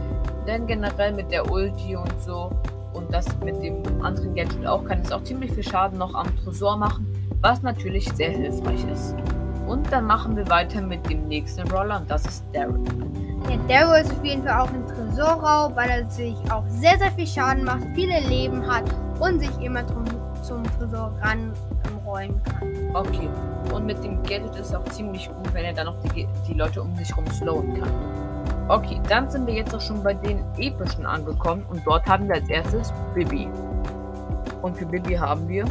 denn 0.47 0.67
generell 0.67 1.13
mit 1.13 1.31
der 1.31 1.51
Ulti 1.51 1.95
und 1.95 2.21
so 2.21 2.51
und 2.93 3.11
das 3.13 3.25
mit 3.43 3.61
dem 3.61 3.83
anderen 4.03 4.35
Gadget 4.35 4.65
auch 4.65 4.85
kann 4.85 4.99
es 4.99 5.11
auch 5.11 5.23
ziemlich 5.23 5.51
viel 5.51 5.63
Schaden 5.63 5.97
noch 5.97 6.13
am 6.13 6.27
Tresor 6.43 6.77
machen, 6.77 7.05
was 7.41 7.61
natürlich 7.61 8.11
sehr 8.13 8.29
hilfreich 8.29 8.85
ist. 8.91 9.15
Und 9.67 9.91
dann 9.91 10.05
machen 10.05 10.37
wir 10.37 10.47
weiter 10.49 10.81
mit 10.81 11.09
dem 11.09 11.27
nächsten 11.27 11.67
Roller 11.71 11.99
und 11.99 12.09
das 12.09 12.25
ist 12.25 12.43
Daryl. 12.53 12.83
Ja, 13.49 13.57
Daryl 13.67 14.03
ist 14.03 14.11
auf 14.11 14.23
jeden 14.23 14.43
Fall 14.43 14.59
auch 14.59 14.69
ein 14.69 14.85
Tresorraub, 15.15 15.75
weil 15.75 15.89
er 15.89 16.09
sich 16.09 16.35
auch 16.51 16.63
sehr, 16.67 16.97
sehr 16.97 17.11
viel 17.11 17.27
Schaden 17.27 17.63
macht, 17.63 17.83
viele 17.93 18.19
Leben 18.27 18.65
hat 18.67 18.83
und 19.19 19.39
sich 19.39 19.61
immer 19.61 19.83
drum, 19.83 20.05
zum 20.41 20.63
Tresor 20.77 21.13
ranrollen 21.21 22.41
kann. 22.43 22.67
Okay, 22.93 23.29
und 23.73 23.85
mit 23.85 24.03
dem 24.03 24.21
Gadget 24.23 24.55
ist 24.55 24.69
es 24.69 24.75
auch 24.75 24.83
ziemlich 24.85 25.27
gut, 25.27 25.53
wenn 25.53 25.65
er 25.65 25.73
dann 25.73 25.85
noch 25.85 25.95
die, 26.03 26.27
die 26.47 26.53
Leute 26.53 26.81
um 26.81 26.95
sich 26.97 27.09
herum 27.09 27.27
slowen 27.31 27.73
kann. 27.79 27.89
Okay, 28.67 28.99
dann 29.07 29.29
sind 29.29 29.47
wir 29.47 29.53
jetzt 29.53 29.73
auch 29.73 29.81
schon 29.81 30.03
bei 30.03 30.13
den 30.13 30.43
epischen 30.57 31.05
angekommen 31.05 31.63
und 31.69 31.81
dort 31.85 32.05
haben 32.05 32.27
wir 32.27 32.35
als 32.35 32.49
erstes 32.49 32.93
Bibi. 33.13 33.47
Und 34.61 34.77
für 34.77 34.85
Bibi 34.85 35.13
haben 35.15 35.47
wir 35.47 35.65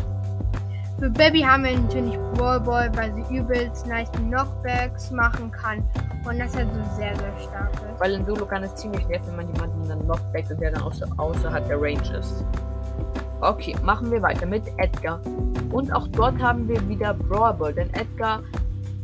für 0.98 1.10
Baby 1.10 1.40
haben 1.40 1.64
wir 1.64 1.76
natürlich 1.76 2.16
Brawl 2.34 2.60
Ball, 2.60 2.90
weil 2.96 3.12
sie 3.12 3.36
übelst 3.36 3.86
nice 3.86 4.10
Knockbacks 4.12 5.10
machen 5.10 5.50
kann. 5.50 5.82
Und 6.24 6.38
das 6.38 6.56
halt 6.56 6.68
so 6.72 6.96
sehr, 6.96 7.14
sehr 7.16 7.38
stark 7.38 7.72
ist. 7.74 8.00
Weil 8.00 8.12
in 8.12 8.24
Solo 8.26 8.46
kann 8.46 8.62
es 8.62 8.74
ziemlich 8.76 9.06
nerven, 9.08 9.28
wenn 9.28 9.36
man 9.36 9.54
jemanden 9.54 9.88
dann 9.88 10.00
Knockback 10.04 10.50
und 10.50 10.60
der 10.60 10.72
dann 10.72 10.82
außer, 10.82 11.06
außerhalb 11.16 11.68
der 11.68 11.80
Range 11.80 12.18
ist. 12.18 12.44
Okay, 13.40 13.76
machen 13.82 14.10
wir 14.10 14.22
weiter 14.22 14.46
mit 14.46 14.62
Edgar. 14.78 15.20
Und 15.70 15.92
auch 15.92 16.08
dort 16.08 16.40
haben 16.40 16.66
wir 16.66 16.88
wieder 16.88 17.12
Brawl 17.12 17.74
denn 17.74 17.92
Edgar, 17.92 18.42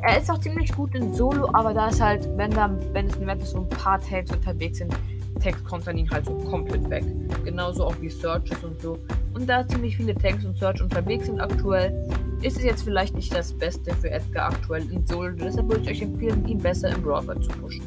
er 0.02 0.18
ist 0.18 0.30
auch 0.30 0.38
ziemlich 0.38 0.72
gut 0.72 0.94
in 0.94 1.12
Solo, 1.12 1.50
aber 1.52 1.74
da 1.74 1.88
ist 1.88 2.00
halt, 2.00 2.26
wenn 2.36 2.50
da, 2.52 2.70
wenn 2.92 3.06
es 3.06 3.16
eine 3.16 3.26
Map 3.26 3.42
ist, 3.42 3.54
wo 3.54 3.60
ein 3.60 3.68
paar 3.68 4.00
Tags 4.00 4.32
unterwegs 4.32 4.78
sind, 4.78 4.94
Tags 5.42 5.62
kommt 5.64 5.86
dann 5.86 5.98
ihn 5.98 6.10
halt 6.10 6.24
so 6.24 6.34
komplett 6.34 6.88
weg. 6.88 7.04
Genauso 7.44 7.86
auch 7.86 7.94
wie 8.00 8.08
Searches 8.08 8.62
und 8.64 8.80
so. 8.80 8.98
Und 9.34 9.48
da 9.48 9.66
ziemlich 9.66 9.96
viele 9.96 10.14
Tanks 10.14 10.44
und 10.44 10.56
Search 10.56 10.80
unterwegs 10.80 11.26
sind 11.26 11.40
aktuell, 11.40 11.92
ist 12.42 12.56
es 12.56 12.64
jetzt 12.64 12.82
vielleicht 12.82 13.14
nicht 13.14 13.35
das 13.35 13.52
Beste 13.52 13.94
für 13.97 14.11
Edgar 14.11 14.50
aktuell 14.50 14.90
in 14.90 15.06
Solo. 15.06 15.30
Deshalb 15.32 15.68
würde 15.68 15.82
ich 15.82 15.90
euch 15.90 16.02
empfehlen, 16.02 16.47
ihn 16.47 16.59
besser 16.59 16.94
im 16.94 17.02
Brawler 17.02 17.40
zu 17.40 17.50
pushen. 17.50 17.85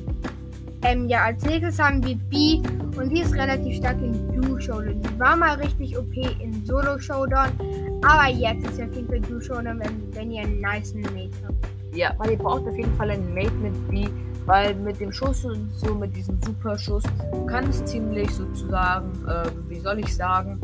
Ähm, 0.84 1.08
ja, 1.08 1.24
als 1.24 1.44
nächstes 1.46 1.80
haben 1.80 2.04
wir 2.04 2.16
B 2.30 2.62
und 2.98 3.10
die 3.10 3.22
ist 3.22 3.34
relativ 3.34 3.78
stark 3.78 3.98
in 4.02 4.14
Duo 4.34 4.60
Showdown. 4.60 5.02
Die 5.02 5.20
war 5.20 5.36
mal 5.38 5.56
richtig 5.56 5.98
OP 5.98 6.14
in 6.16 6.66
Solo 6.66 7.00
Showdown, 7.00 7.52
aber 8.06 8.28
jetzt 8.30 8.68
ist 8.68 8.80
ja 8.80 8.88
viel 8.88 9.06
für 9.06 9.20
Duo 9.22 9.40
Showdown, 9.40 9.80
wenn, 9.80 10.14
wenn 10.14 10.32
ihr 10.32 10.42
einen 10.42 10.60
nice 10.60 10.94
Mate 10.94 11.32
habt. 11.48 11.56
Ja, 11.96 12.14
weil 12.18 12.32
ihr 12.32 12.38
braucht 12.38 12.68
auf 12.68 12.76
jeden 12.76 12.94
Fall 12.96 13.12
ein 13.12 13.34
Mate 13.34 13.54
mit 13.54 13.90
B, 13.90 14.08
weil 14.46 14.76
mit 14.76 15.00
dem 15.00 15.14
Schuss 15.14 15.46
und 15.46 15.72
so, 15.72 15.96
mit 15.96 16.14
diesem 16.18 16.38
Superschuss, 16.44 17.04
kann 17.48 17.70
es 17.70 17.86
ziemlich 17.86 18.30
sozusagen, 18.32 19.10
äh, 19.26 19.50
wie 19.70 19.80
soll 19.80 20.00
ich 20.00 20.14
sagen, 20.14 20.60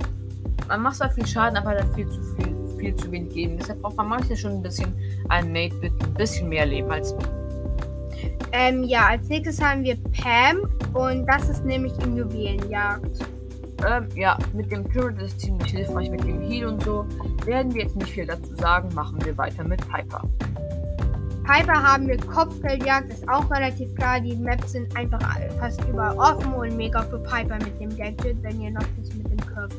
man 0.67 0.81
macht 0.81 0.98
zwar 0.98 1.10
viel 1.12 1.25
Schaden, 1.25 1.58
aber 1.58 1.75
dann 1.75 1.93
viel 1.93 2.08
zu 2.10 2.22
viel, 2.22 2.55
viel 2.79 2.95
zu 2.95 3.12
wenig 3.12 3.33
Leben. 3.36 3.57
Deshalb 3.57 3.81
braucht 3.81 3.98
man 3.98 4.09
manchmal 4.09 4.38
schon 4.38 4.53
ein 4.53 4.62
bisschen 4.62 4.93
ein 5.29 5.51
Mate 5.51 5.75
mit 5.75 5.91
ein 6.01 6.13
bisschen 6.15 6.50
mehr 6.50 6.65
Leben 6.65 6.89
als 6.89 7.13
mir. 7.13 7.39
Ähm, 8.51 8.83
ja, 8.83 9.07
als 9.07 9.27
nächstes 9.29 9.62
haben 9.62 9.83
wir 9.83 9.95
Pam 10.12 10.67
und 10.93 11.25
das 11.27 11.50
ist 11.50 11.63
nämlich 11.65 11.93
im 12.00 12.17
Juwelenjagd. 12.17 13.24
Ähm, 13.88 14.07
ja, 14.15 14.38
mit 14.53 14.71
dem 14.71 14.91
Turret 14.91 15.21
ist 15.21 15.33
es 15.33 15.38
ziemlich 15.38 15.71
hilfreich, 15.71 16.09
mit 16.09 16.24
dem 16.24 16.41
Heal 16.41 16.67
und 16.67 16.83
so. 16.83 17.05
Werden 17.45 17.74
wir 17.74 17.83
jetzt 17.83 17.95
nicht 17.95 18.12
viel 18.12 18.25
dazu 18.25 18.55
sagen, 18.55 18.93
machen 18.93 19.24
wir 19.24 19.38
weiter 19.38 19.63
mit 19.63 19.79
Piper. 19.89 20.21
Piper 21.43 21.81
haben 21.81 22.07
wir 22.07 22.17
Kopfgeldjagd, 22.17 23.12
ist 23.12 23.27
auch 23.29 23.50
relativ 23.50 23.95
klar. 23.95 24.19
Die 24.19 24.36
Maps 24.36 24.74
sind 24.74 24.95
einfach 24.95 25.19
fast 25.57 25.83
überall 25.86 26.17
offen 26.17 26.53
und 26.53 26.75
mega 26.75 27.01
für 27.03 27.19
Piper 27.19 27.55
mit 27.55 27.79
dem 27.79 27.95
Gadget, 27.95 28.41
wenn 28.43 28.62
ihr 28.62 28.71
noch 28.71 28.83
das 29.00 29.13
mit 29.15 29.31
dem 29.31 29.38
Curve 29.38 29.74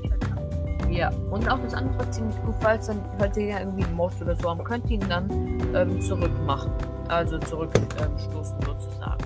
Ja, 0.90 1.10
und 1.30 1.48
auch 1.48 1.58
das 1.62 1.74
andere 1.74 2.02
ist 2.02 2.14
ziemlich 2.14 2.36
gut, 2.44 2.54
falls 2.60 2.88
dann 2.88 3.00
falls 3.18 3.36
ihr 3.36 3.46
ja 3.46 3.58
irgendwie 3.60 3.84
einen 3.84 3.94
Mod 3.94 4.12
oder 4.20 4.34
so 4.34 4.50
haben, 4.50 4.64
könnt 4.64 4.90
ihr 4.90 5.00
ihn 5.00 5.08
dann 5.08 5.30
ähm, 5.74 6.00
zurückmachen. 6.00 6.70
Also 7.08 7.38
zurückstoßen 7.38 8.56
ähm, 8.58 8.66
sozusagen. 8.66 9.24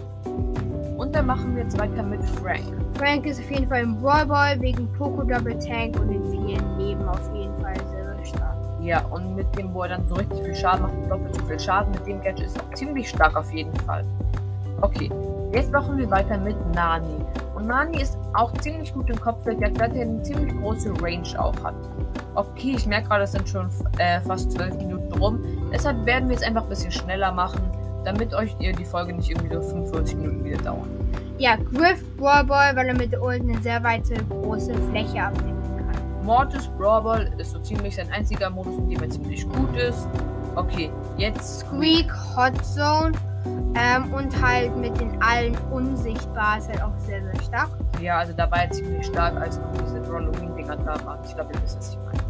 Und 0.98 1.14
dann 1.14 1.26
machen 1.26 1.56
wir 1.56 1.64
jetzt 1.64 1.78
weiter 1.78 2.02
mit 2.02 2.22
Frank. 2.24 2.64
Frank 2.96 3.26
ist 3.26 3.40
auf 3.40 3.50
jeden 3.50 3.66
Fall 3.66 3.82
im 3.82 4.00
Brawl 4.00 4.26
Ball 4.26 4.60
wegen 4.60 4.90
Poco 4.92 5.22
Double 5.22 5.58
Tank 5.58 5.98
und 5.98 6.08
den 6.08 6.24
vielen 6.30 6.78
Leben 6.78 7.08
auf 7.08 7.34
jeden 7.34 7.54
Fall 7.60 7.74
sehr, 7.90 8.04
sehr 8.04 8.24
stark. 8.24 8.56
Ja, 8.80 9.04
und 9.06 9.34
mit 9.34 9.46
dem, 9.56 9.72
wo 9.74 9.82
er 9.82 9.90
dann 9.90 10.06
so 10.06 10.14
richtig 10.14 10.42
viel 10.42 10.54
Schaden 10.54 10.82
macht, 10.82 11.10
doppelt 11.10 11.34
so 11.34 11.44
viel 11.46 11.58
Schaden 11.58 11.92
mit 11.92 12.06
dem 12.06 12.22
Gadget 12.22 12.46
ist 12.46 12.60
auch 12.60 12.74
ziemlich 12.74 13.08
stark 13.08 13.36
auf 13.36 13.52
jeden 13.52 13.74
Fall. 13.80 14.04
Okay, 14.80 15.10
jetzt 15.52 15.72
machen 15.72 15.96
wir 15.96 16.10
weiter 16.10 16.38
mit 16.38 16.56
Nani. 16.74 17.24
Nani 17.66 18.02
ist 18.02 18.18
auch 18.34 18.52
ziemlich 18.58 18.92
gut 18.92 19.08
im 19.10 19.20
Kopfgeldjagd, 19.20 19.78
weil 19.80 19.96
er 19.96 20.02
eine 20.02 20.22
ziemlich 20.22 20.54
große 20.56 20.92
Range 21.00 21.28
auch 21.38 21.54
hat. 21.62 21.74
Okay, 22.34 22.74
ich 22.76 22.86
merke 22.86 23.08
gerade, 23.08 23.24
es 23.24 23.32
sind 23.32 23.48
schon 23.48 23.68
äh, 23.98 24.20
fast 24.20 24.52
12 24.52 24.74
Minuten 24.76 25.12
rum. 25.14 25.40
Deshalb 25.72 26.04
werden 26.04 26.28
wir 26.28 26.36
es 26.36 26.42
einfach 26.42 26.64
ein 26.64 26.68
bisschen 26.68 26.90
schneller 26.90 27.32
machen, 27.32 27.62
damit 28.04 28.34
euch 28.34 28.54
ihr 28.58 28.72
die 28.72 28.84
Folge 28.84 29.14
nicht 29.14 29.30
irgendwie 29.30 29.54
so 29.54 29.60
45 29.60 30.16
Minuten 30.16 30.44
wieder 30.44 30.58
dauern. 30.58 30.88
Ja, 31.38 31.56
Griff 31.56 32.04
Brawl 32.16 32.44
Ball, 32.44 32.76
weil 32.76 32.88
er 32.88 32.94
mit 32.94 33.12
der 33.12 33.22
Ult 33.22 33.40
eine 33.40 33.60
sehr 33.62 33.82
weite, 33.82 34.14
große 34.28 34.74
Fläche 34.90 35.22
abdecken 35.22 35.54
kann. 35.78 36.24
Mortis 36.24 36.68
Brawl 36.78 37.02
Ball 37.02 37.32
ist 37.38 37.52
so 37.52 37.58
ziemlich 37.60 37.96
sein 37.96 38.10
einziger 38.12 38.50
Modus, 38.50 38.78
in 38.78 38.88
dem 38.90 39.02
er 39.02 39.10
ziemlich 39.10 39.48
gut 39.48 39.76
ist. 39.76 40.06
Okay, 40.56 40.90
jetzt 41.16 41.60
Squeak 41.60 42.12
Hot 42.36 42.64
Zone. 42.64 43.12
Ähm, 43.76 44.12
und 44.12 44.40
halt 44.40 44.76
mit 44.76 44.98
den 45.00 45.20
allen 45.20 45.56
unsichtbar 45.70 46.58
ist 46.58 46.68
halt 46.68 46.82
auch 46.82 46.96
sehr, 46.98 47.22
sehr 47.22 47.42
stark. 47.42 47.70
Ja, 48.00 48.18
also 48.18 48.32
da 48.32 48.50
war 48.50 48.62
er 48.62 48.70
ziemlich 48.70 49.06
stark, 49.06 49.36
als 49.40 49.58
noch 49.58 49.72
diese 49.72 50.00
Halloween-Dinger 50.06 50.76
da 50.76 51.04
waren. 51.04 51.18
Ich 51.24 51.34
glaube, 51.34 51.52
ihr 51.54 51.62
wisst, 51.62 51.78
was 51.78 51.90
ich 51.90 51.98
meine. 51.98 52.24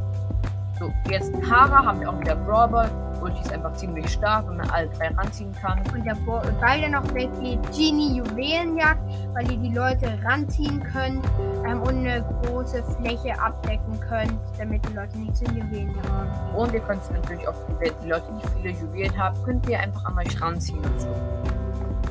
So, 0.78 0.92
jetzt 1.10 1.32
Tara 1.48 1.84
haben 1.84 2.00
wir 2.00 2.10
auch 2.10 2.18
wieder 2.18 2.34
Brawl 2.34 2.68
Ball. 2.68 2.90
Ulti 3.20 3.40
ist 3.40 3.52
einfach 3.52 3.74
ziemlich 3.74 4.10
stark, 4.10 4.48
wenn 4.48 4.56
man 4.56 4.68
alle 4.70 4.88
drei 4.88 5.08
ranziehen 5.08 5.54
kann. 5.60 5.80
Und 5.94 6.04
der 6.04 6.14
Bo 6.14 6.42
Ball, 6.60 6.80
der 6.80 6.90
noch 6.90 7.14
weggeht, 7.14 7.60
Genie 7.72 8.16
Juwelenjagd, 8.16 9.00
weil 9.32 9.50
ihr 9.50 9.58
die 9.58 9.72
Leute 9.72 10.18
ranziehen 10.24 10.82
könnt 10.82 11.24
ähm, 11.66 11.80
und 11.80 11.98
eine 11.98 12.24
große 12.64 12.83
Fläche 12.99 13.38
abdecken 13.40 14.00
könnt, 14.00 14.33
damit 14.59 14.83
die 14.88 14.94
Leute 14.94 15.18
nicht 15.18 15.37
zu 15.37 15.44
Juwelen 15.44 15.94
haben. 16.09 16.56
Und 16.56 16.73
ihr 16.73 16.80
könnt 16.80 17.02
natürlich 17.12 17.47
auch, 17.47 17.54
die 17.80 18.09
Leute 18.09 18.33
nicht 18.33 18.49
viele 18.56 18.75
Juwelen 18.75 19.16
haben, 19.18 19.37
könnt 19.44 19.68
ihr 19.68 19.78
einfach 19.78 20.04
an 20.06 20.18
euch 20.18 20.40
ranziehen 20.40 20.78
und 20.78 21.00
so. 21.00 21.09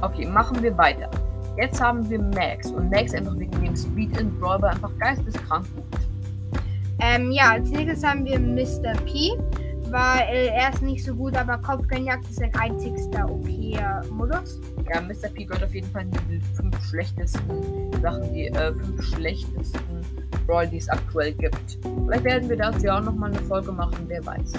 Okay, 0.01 0.25
machen 0.25 0.61
wir 0.61 0.77
weiter. 0.77 1.09
Jetzt 1.57 1.81
haben 1.81 2.07
wir 2.09 2.19
Max 2.19 2.71
und 2.71 2.89
Max 2.89 3.13
einfach 3.13 3.37
wegen 3.37 3.61
dem 3.61 3.75
Speed 3.75 4.17
in 4.19 4.39
Brawl 4.39 4.63
einfach 4.63 4.91
geisteskrank 4.99 5.65
gut. 5.75 5.85
Ähm, 6.99 7.31
ja, 7.31 7.51
als 7.51 7.69
nächstes 7.69 8.03
haben 8.03 8.25
wir 8.25 8.39
Mr. 8.39 8.93
P 9.05 9.31
weil 9.93 10.49
er 10.55 10.73
ist 10.73 10.81
nicht 10.81 11.05
so 11.05 11.13
gut, 11.13 11.37
aber 11.37 11.59
Kopfgeldjagd 11.59 12.27
ist 12.27 12.37
sein 12.37 12.51
einzigster 12.55 13.29
okayer 13.29 14.01
Modus. 14.09 14.59
Ja, 14.91 14.99
Mr. 15.01 15.29
P 15.31 15.45
gehört 15.45 15.63
auf 15.63 15.73
jeden 15.75 15.87
Fall 15.91 16.01
in 16.01 16.11
die 16.29 16.41
fünf 16.55 16.83
schlechtesten 16.83 18.01
Sachen, 18.01 18.33
die 18.33 18.47
äh, 18.47 18.73
fünf 18.73 19.03
schlechtesten 19.03 20.01
Brawl, 20.45 20.67
die 20.67 20.77
es 20.77 20.89
aktuell 20.89 21.33
gibt. 21.33 21.77
Vielleicht 22.05 22.23
werden 22.23 22.49
wir 22.49 22.57
dazu 22.57 22.85
ja 22.85 22.99
auch 22.99 23.03
nochmal 23.03 23.31
eine 23.31 23.41
Folge 23.41 23.71
machen, 23.71 24.05
wer 24.07 24.25
weiß. 24.25 24.53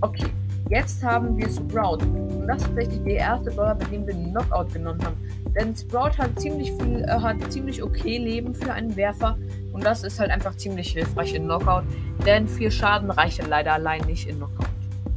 Okay, 0.00 0.26
jetzt 0.68 1.02
haben 1.02 1.36
wir 1.36 1.48
Sprout. 1.48 1.98
Und 2.02 2.46
das 2.46 2.58
ist 2.58 2.66
tatsächlich 2.68 3.02
der 3.02 3.16
erste 3.16 3.50
Brawler, 3.50 3.74
bei 3.74 3.84
dem 3.86 4.06
wir 4.06 4.14
einen 4.14 4.30
Knockout 4.30 4.72
genommen 4.72 5.04
haben. 5.04 5.16
Denn 5.54 5.74
Sprout 5.74 6.16
hat 6.16 6.38
ziemlich 6.38 6.72
viel, 6.72 7.02
äh, 7.04 7.08
hat 7.08 7.36
ziemlich 7.52 7.82
okay 7.82 8.18
Leben 8.18 8.54
für 8.54 8.72
einen 8.72 8.94
Werfer. 8.96 9.36
Und 9.72 9.84
das 9.84 10.04
ist 10.04 10.20
halt 10.20 10.30
einfach 10.30 10.56
ziemlich 10.56 10.92
hilfreich 10.92 11.34
in 11.34 11.44
Knockout. 11.44 11.84
Denn 12.24 12.48
viel 12.48 12.70
Schaden 12.70 13.10
reicht 13.10 13.46
leider 13.46 13.74
allein 13.74 14.00
nicht 14.02 14.28
in 14.28 14.36
Knockout. 14.36 14.68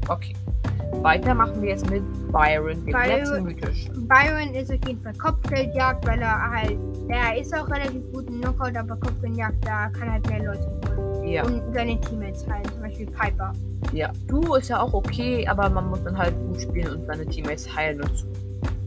Okay. 0.10 0.34
Weiter 1.01 1.34
machen 1.34 1.62
wir 1.62 1.70
jetzt 1.70 1.89
mit 1.89 2.03
Byron, 2.32 2.86
dem 2.86 2.93
letzten 2.93 3.43
mythisch. 3.43 3.89
Byron 3.96 4.53
ist 4.53 4.72
auf 4.72 4.88
jeden 4.88 5.01
Fall 5.01 5.13
Kopfgeldjagd, 5.13 6.05
weil 6.05 6.22
er 6.22 6.51
halt, 6.51 6.77
er 7.07 7.38
ist 7.38 7.53
auch 7.55 7.69
relativ 7.69 8.12
gut 8.12 8.27
in 8.27 8.41
Knockout, 8.41 8.75
aber 8.77 8.95
Kopfgeldjagd, 8.95 9.65
da 9.65 9.89
kann 9.89 10.12
halt 10.12 10.29
mehr 10.29 10.43
Leute 10.43 10.72
holen. 10.95 11.27
Ja. 11.27 11.45
Und 11.45 11.62
seine 11.74 12.00
Teammates 12.00 12.48
heilen, 12.48 12.65
zum 12.65 12.81
Beispiel 12.81 13.07
Piper. 13.07 13.51
Ja, 13.91 14.12
du 14.27 14.55
ist 14.55 14.69
ja 14.69 14.81
auch 14.81 14.93
okay, 14.93 15.48
aber 15.48 15.69
man 15.69 15.89
muss 15.89 16.03
dann 16.03 16.17
halt 16.17 16.36
gut 16.48 16.62
spielen 16.62 16.95
und 16.95 17.05
seine 17.05 17.25
Teammates 17.25 17.74
heilen 17.74 18.01
und 18.01 18.17
so. 18.17 18.27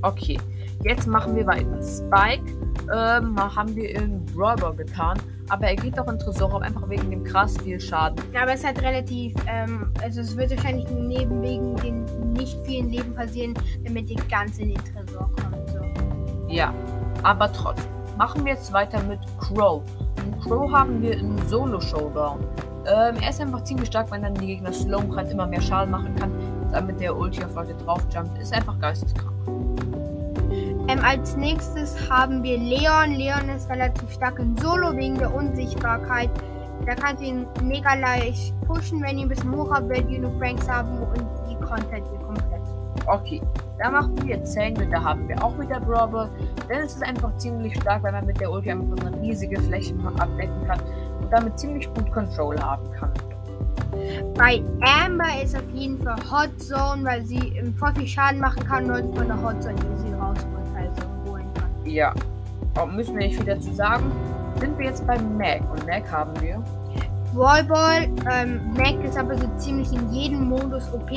Okay, 0.03 0.39
jetzt 0.85 1.07
machen 1.07 1.35
wir 1.37 1.47
weiter. 1.47 1.83
Spike 1.83 2.45
ähm, 2.93 3.37
haben 3.37 3.75
wir 3.75 3.95
in 3.95 4.25
Brawler 4.27 4.73
getan. 4.75 5.19
Aber 5.49 5.67
er 5.69 5.77
geht 5.77 5.97
doch 5.97 6.09
in 6.09 6.19
Tresorraum 6.19 6.63
einfach 6.63 6.89
wegen 6.89 7.11
dem 7.11 7.23
krass 7.23 7.57
viel 7.59 7.81
Schaden. 7.81 8.21
Ja, 8.33 8.43
aber 8.43 8.55
es 8.55 8.65
hat 8.65 8.83
relativ, 8.83 9.33
ähm, 9.47 9.93
also 10.03 10.21
es 10.21 10.37
wird 10.37 10.51
wahrscheinlich 10.51 10.89
neben 10.91 11.41
wegen 11.41 11.77
den 11.77 12.33
nicht 12.33 12.59
vielen 12.65 12.91
Leben 12.91 13.15
passieren, 13.15 13.55
damit 13.85 14.11
die 14.11 14.17
ganz 14.29 14.59
in 14.59 14.71
den 14.71 14.79
Tresor 14.79 15.31
kommt. 15.41 15.71
So. 15.71 15.79
Ja, 16.49 16.75
aber 17.23 17.53
trotzdem. 17.53 17.96
Machen 18.17 18.45
wir 18.45 18.53
jetzt 18.53 18.73
weiter 18.73 19.03
mit 19.03 19.21
Crow. 19.39 19.83
Und 20.25 20.41
Crow 20.41 20.71
haben 20.73 21.03
wir 21.03 21.19
in 21.19 21.37
Solo-Showdown. 21.49 22.41
Ähm, 22.87 23.17
er 23.21 23.31
ist 23.31 23.41
einfach 23.41 23.65
ziemlich 23.65 23.89
stark, 23.89 24.11
wenn 24.11 24.23
dann 24.23 24.35
die 24.35 24.47
Gegner 24.47 24.73
slow 24.73 25.03
halt 25.15 25.31
immer 25.31 25.47
mehr 25.47 25.61
Schaden 25.61 25.91
machen 25.91 26.15
kann. 26.17 26.31
Damit 26.73 27.01
der 27.01 27.17
Ulti 27.17 27.45
auf 27.45 27.55
Leute 27.55 27.75
draufjumpt. 27.75 28.39
Ist 28.39 28.53
einfach 28.53 28.79
geisteskrank. 28.79 29.33
Ähm, 30.89 31.01
als 31.05 31.37
nächstes 31.37 32.09
haben 32.09 32.43
wir 32.43 32.59
Leon. 32.59 33.11
Leon 33.11 33.49
ist 33.49 33.69
relativ 33.69 34.11
stark 34.13 34.39
in 34.39 34.57
Solo 34.57 34.97
wegen 34.97 35.19
der 35.19 35.35
Unsichtbarkeit. 35.35 36.31
Da 36.87 36.95
kannst 36.95 37.23
du 37.23 37.27
ihn 37.27 37.47
mega 37.63 37.95
leicht 37.95 38.55
pushen, 38.67 39.03
wenn 39.03 39.19
ihr 39.19 39.27
ein 39.27 39.29
bisschen 39.29 39.55
hoch 39.55 39.71
habt, 39.73 39.89
werdet 39.89 40.09
ihr 40.11 40.21
nur 40.21 40.39
Franks 40.39 40.69
haben 40.69 40.99
und 41.01 41.27
die 41.51 41.57
Content 41.57 42.07
ihr 42.13 42.21
komplett. 42.21 42.63
Okay, 43.07 43.43
da 43.79 43.91
machen 43.91 44.17
wir 44.25 44.43
10 44.43 44.75
mit, 44.75 44.93
da 44.93 45.03
haben 45.03 45.29
wir 45.29 45.43
auch 45.43 45.59
wieder 45.59 45.81
Brawl 45.81 46.31
Denn 46.69 46.81
es 46.81 46.95
ist 46.95 47.03
einfach 47.03 47.37
ziemlich 47.37 47.77
stark, 47.77 48.03
weil 48.03 48.13
man 48.13 48.27
mit 48.27 48.41
der 48.41 48.51
Ulti 48.51 48.71
einfach 48.71 49.07
eine 49.07 49.21
riesige 49.21 49.61
Fläche 49.61 49.95
abdecken 50.19 50.67
kann 50.67 50.81
und 51.21 51.31
damit 51.31 51.59
ziemlich 51.59 51.93
gut 51.95 52.11
Control 52.13 52.59
haben 52.59 52.91
kann. 52.93 53.13
Bei 54.37 54.63
Amber 55.05 55.43
ist 55.43 55.57
auf 55.57 55.71
jeden 55.73 56.03
Fall 56.03 56.17
Hot 56.31 56.61
Zone, 56.61 57.05
weil 57.05 57.25
sie 57.25 57.63
voll 57.79 57.95
viel 57.95 58.07
Schaden 58.07 58.41
machen 58.41 58.65
kann 58.65 58.91
und 58.91 59.17
von 59.17 59.27
der 59.27 59.43
Hot 59.43 59.63
Zone 59.63 59.75
easy 59.75 60.13
rauskommen. 60.15 60.57
Ja. 61.87 62.13
Auch 62.77 62.91
müssen 62.91 63.17
wir 63.17 63.27
nicht 63.27 63.37
viel 63.37 63.47
dazu 63.47 63.73
sagen. 63.73 64.11
Sind 64.61 64.79
wir 64.79 64.87
jetzt 64.87 65.07
bei 65.07 65.19
Mac 65.19 65.63
und 65.71 65.87
Mac 65.87 66.11
haben 66.11 66.33
wir. 66.41 66.63
Wallball, 67.33 68.09
ähm, 68.31 68.61
Mac 68.77 69.03
ist 69.05 69.17
aber 69.17 69.37
so 69.39 69.47
ziemlich 69.57 69.93
in 69.93 70.13
jedem 70.13 70.49
Modus 70.49 70.93
OP. 70.93 71.11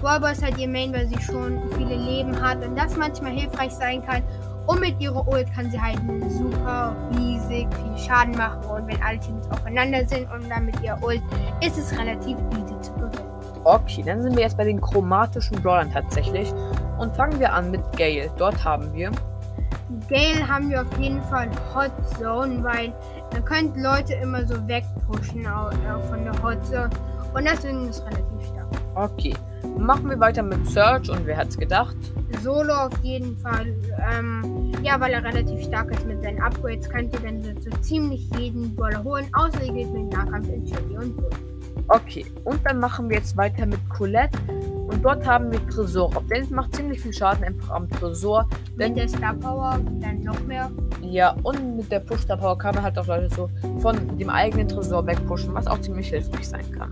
Wallball 0.00 0.32
ist 0.32 0.42
halt 0.42 0.58
ihr 0.58 0.68
Main, 0.68 0.92
weil 0.92 1.06
sie 1.06 1.20
schon 1.20 1.60
viele 1.76 1.96
Leben 1.96 2.40
hat 2.40 2.64
und 2.64 2.76
das 2.76 2.96
manchmal 2.96 3.32
hilfreich 3.32 3.72
sein 3.72 4.04
kann. 4.04 4.22
Und 4.66 4.80
mit 4.80 5.00
ihrer 5.00 5.26
Ult 5.26 5.52
kann 5.54 5.70
sie 5.70 5.80
halt 5.80 5.98
super 6.28 6.94
riesig 7.18 7.66
viel 7.74 7.98
Schaden 7.98 8.36
machen. 8.36 8.64
Und 8.64 8.86
wenn 8.86 9.02
alle 9.02 9.18
Teams 9.18 9.50
aufeinander 9.50 10.06
sind 10.06 10.30
und 10.32 10.48
dann 10.48 10.66
mit 10.66 10.80
ihrer 10.82 11.02
Ult, 11.02 11.20
ist 11.60 11.76
es 11.78 11.92
relativ 11.98 12.38
easy 12.52 12.80
zu 12.80 12.92
gewinnen. 12.92 13.12
Okay, 13.64 14.02
dann 14.06 14.22
sind 14.22 14.36
wir 14.36 14.44
jetzt 14.44 14.56
bei 14.56 14.64
den 14.64 14.80
chromatischen 14.80 15.60
Brawlern 15.60 15.92
tatsächlich. 15.92 16.52
Und 16.98 17.14
fangen 17.16 17.40
wir 17.40 17.52
an 17.52 17.72
mit 17.72 17.80
Gale. 17.96 18.30
Dort 18.38 18.64
haben 18.64 18.92
wir 18.92 19.10
Gale 20.08 20.48
haben 20.48 20.70
wir 20.70 20.82
auf 20.82 20.98
jeden 20.98 21.22
Fall 21.24 21.50
Hot 21.74 21.90
Zone, 22.16 22.62
weil 22.62 22.92
man 23.32 23.44
könnte 23.44 23.80
Leute 23.80 24.14
immer 24.14 24.46
so 24.46 24.54
wegpushen 24.66 25.44
von 26.08 26.24
der 26.24 26.42
Hot 26.42 26.64
Zone. 26.64 26.90
Und 27.34 27.44
deswegen 27.44 27.88
ist 27.88 27.98
es 27.98 28.06
relativ 28.06 28.46
stark. 28.46 28.66
Okay. 28.94 29.34
Machen 29.78 30.10
wir 30.10 30.20
weiter 30.20 30.42
mit 30.42 30.66
Search 30.66 31.10
und 31.10 31.26
wer 31.26 31.36
hat's 31.36 31.58
gedacht? 31.58 31.96
Solo 32.42 32.72
auf 32.72 32.96
jeden 33.02 33.36
Fall. 33.38 33.74
Ähm, 34.12 34.72
ja, 34.82 35.00
weil 35.00 35.12
er 35.12 35.24
relativ 35.24 35.64
stark 35.64 35.90
ist 35.90 36.06
mit 36.06 36.22
seinen 36.22 36.40
Upgrades, 36.40 36.88
könnt 36.88 37.12
ihr 37.12 37.20
dann 37.20 37.42
so, 37.42 37.50
so 37.60 37.76
ziemlich 37.78 38.28
jeden 38.38 38.74
Brawler 38.74 39.02
holen, 39.02 39.26
außer 39.32 39.62
ihr 39.64 39.72
geht 39.72 39.92
mit 39.92 40.12
Nahkampf 40.12 40.48
in 40.48 40.64
Chili 40.64 40.96
und 40.96 41.16
Bull. 41.16 41.30
Okay, 41.88 42.24
und 42.44 42.64
dann 42.64 42.78
machen 42.78 43.08
wir 43.08 43.16
jetzt 43.16 43.36
weiter 43.36 43.66
mit 43.66 43.80
Colette. 43.90 44.38
Und 44.48 45.04
dort 45.04 45.26
haben 45.26 45.50
wir 45.50 45.66
Tresor. 45.68 46.10
Dennis 46.30 46.50
macht 46.50 46.74
ziemlich 46.76 47.00
viel 47.00 47.12
Schaden 47.12 47.44
einfach 47.44 47.70
am 47.70 47.88
Tresor. 47.88 48.48
Denn 48.78 48.94
der 48.94 49.08
Star 49.08 49.34
Power 49.34 49.78
dann 50.00 50.20
noch 50.20 50.38
mehr. 50.44 50.70
Ja, 51.00 51.34
und 51.42 51.76
mit 51.76 51.90
der 51.90 52.00
Push 52.00 52.20
Star 52.20 52.36
Power 52.36 52.56
kann 52.58 52.74
man 52.74 52.84
halt 52.84 52.98
auch 52.98 53.06
Leute 53.06 53.28
so 53.34 53.50
von 53.80 54.16
dem 54.18 54.30
eigenen 54.30 54.68
Tresor 54.68 55.06
wegpushen, 55.06 55.54
was 55.54 55.66
auch 55.66 55.80
ziemlich 55.80 56.08
hilfreich 56.08 56.48
sein 56.48 56.70
kann. 56.72 56.90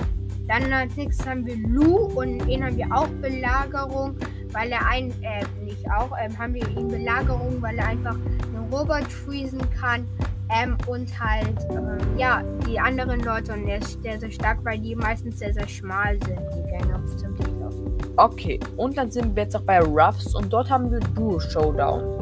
Dann 0.51 0.73
als 0.73 0.97
nächstes 0.97 1.25
haben 1.29 1.47
wir 1.47 1.57
Lu 1.57 2.09
und 2.17 2.41
den 2.41 2.65
haben 2.65 2.77
wir 2.77 2.87
auch 2.93 3.07
Belagerung, 3.23 4.17
weil 4.51 4.73
er 4.73 4.85
ein, 4.85 5.11
äh, 5.23 5.45
nicht 5.65 5.89
auch, 5.93 6.11
ähm, 6.21 6.37
haben 6.37 6.55
wir 6.55 6.69
ihn 6.71 6.89
Belagerung, 6.89 7.63
weil 7.63 7.79
er 7.79 7.87
einfach 7.87 8.17
einen 8.17 8.69
Robot 8.73 9.05
freezen 9.13 9.61
kann. 9.81 10.09
Ähm, 10.53 10.77
und 10.89 11.09
halt, 11.21 11.57
ähm, 11.71 12.19
ja, 12.19 12.43
die 12.67 12.81
anderen 12.81 13.21
Leute 13.21 13.53
und 13.53 13.67
der 13.67 13.79
ist 13.79 14.03
sehr, 14.03 14.19
sehr 14.19 14.33
stark, 14.33 14.59
weil 14.65 14.81
die 14.81 14.97
meistens 14.97 15.39
sehr, 15.39 15.55
sehr 15.55 15.69
schmal 15.69 16.19
sind, 16.25 16.41
die 16.57 16.69
gerne 16.69 16.97
auf 16.97 17.17
zum 17.17 17.37
laufen. 17.61 17.97
Okay, 18.17 18.59
und 18.77 18.99
dann 18.99 19.09
sind 19.13 19.37
wir 19.37 19.45
jetzt 19.45 19.55
auch 19.55 19.63
bei 19.63 19.79
Ruffs 19.79 20.35
und 20.35 20.53
dort 20.53 20.69
haben 20.69 20.91
wir 20.91 20.99
Duo 20.99 21.39
Showdown. 21.39 22.19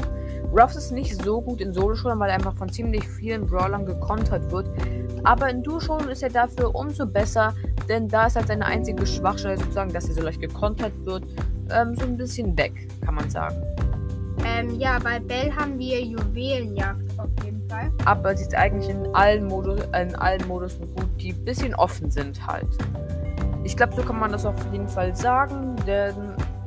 Ruffs 0.52 0.76
ist 0.76 0.92
nicht 0.92 1.22
so 1.22 1.40
gut 1.40 1.62
in 1.62 1.72
Solo 1.72 1.94
Showdown, 1.94 2.20
weil 2.20 2.28
er 2.28 2.34
einfach 2.34 2.54
von 2.54 2.68
ziemlich 2.68 3.08
vielen 3.08 3.46
Brawlern 3.46 3.86
gekontert 3.86 4.50
wird. 4.50 4.68
Aber 5.24 5.50
in 5.50 5.64
Showdown 5.64 6.08
ist 6.08 6.22
er 6.22 6.30
dafür 6.30 6.74
umso 6.74 7.06
besser, 7.06 7.54
denn 7.88 8.08
da 8.08 8.26
ist 8.26 8.36
halt 8.36 8.48
seine 8.48 8.66
einzige 8.66 9.06
Schwachstelle 9.06 9.58
sozusagen, 9.58 9.92
dass 9.92 10.08
er 10.08 10.14
so 10.14 10.22
leicht 10.22 10.40
gekontert 10.40 10.92
wird, 11.04 11.24
ähm, 11.70 11.94
so 11.94 12.04
ein 12.04 12.16
bisschen 12.16 12.56
weg, 12.56 12.88
kann 13.04 13.14
man 13.14 13.28
sagen. 13.30 13.56
Ähm, 14.44 14.78
ja, 14.78 14.98
bei 14.98 15.18
Bell 15.18 15.52
haben 15.52 15.78
wir 15.78 16.00
Juwelenjagd 16.00 17.18
auf 17.18 17.28
jeden 17.44 17.62
Fall. 17.68 17.90
Aber 18.04 18.36
sie 18.36 18.44
ist 18.44 18.54
eigentlich 18.54 18.88
in 18.88 19.14
allen 19.14 19.46
Modus, 19.46 19.80
in 20.00 20.14
allen 20.16 20.46
Modusen 20.46 20.86
gut, 20.94 21.08
die 21.18 21.32
ein 21.32 21.44
bisschen 21.44 21.74
offen 21.74 22.10
sind 22.10 22.46
halt. 22.46 22.68
Ich 23.64 23.76
glaube, 23.76 23.94
so 23.96 24.02
kann 24.02 24.18
man 24.18 24.32
das 24.32 24.46
auf 24.46 24.54
jeden 24.72 24.88
Fall 24.88 25.14
sagen, 25.14 25.74
denn 25.86 26.14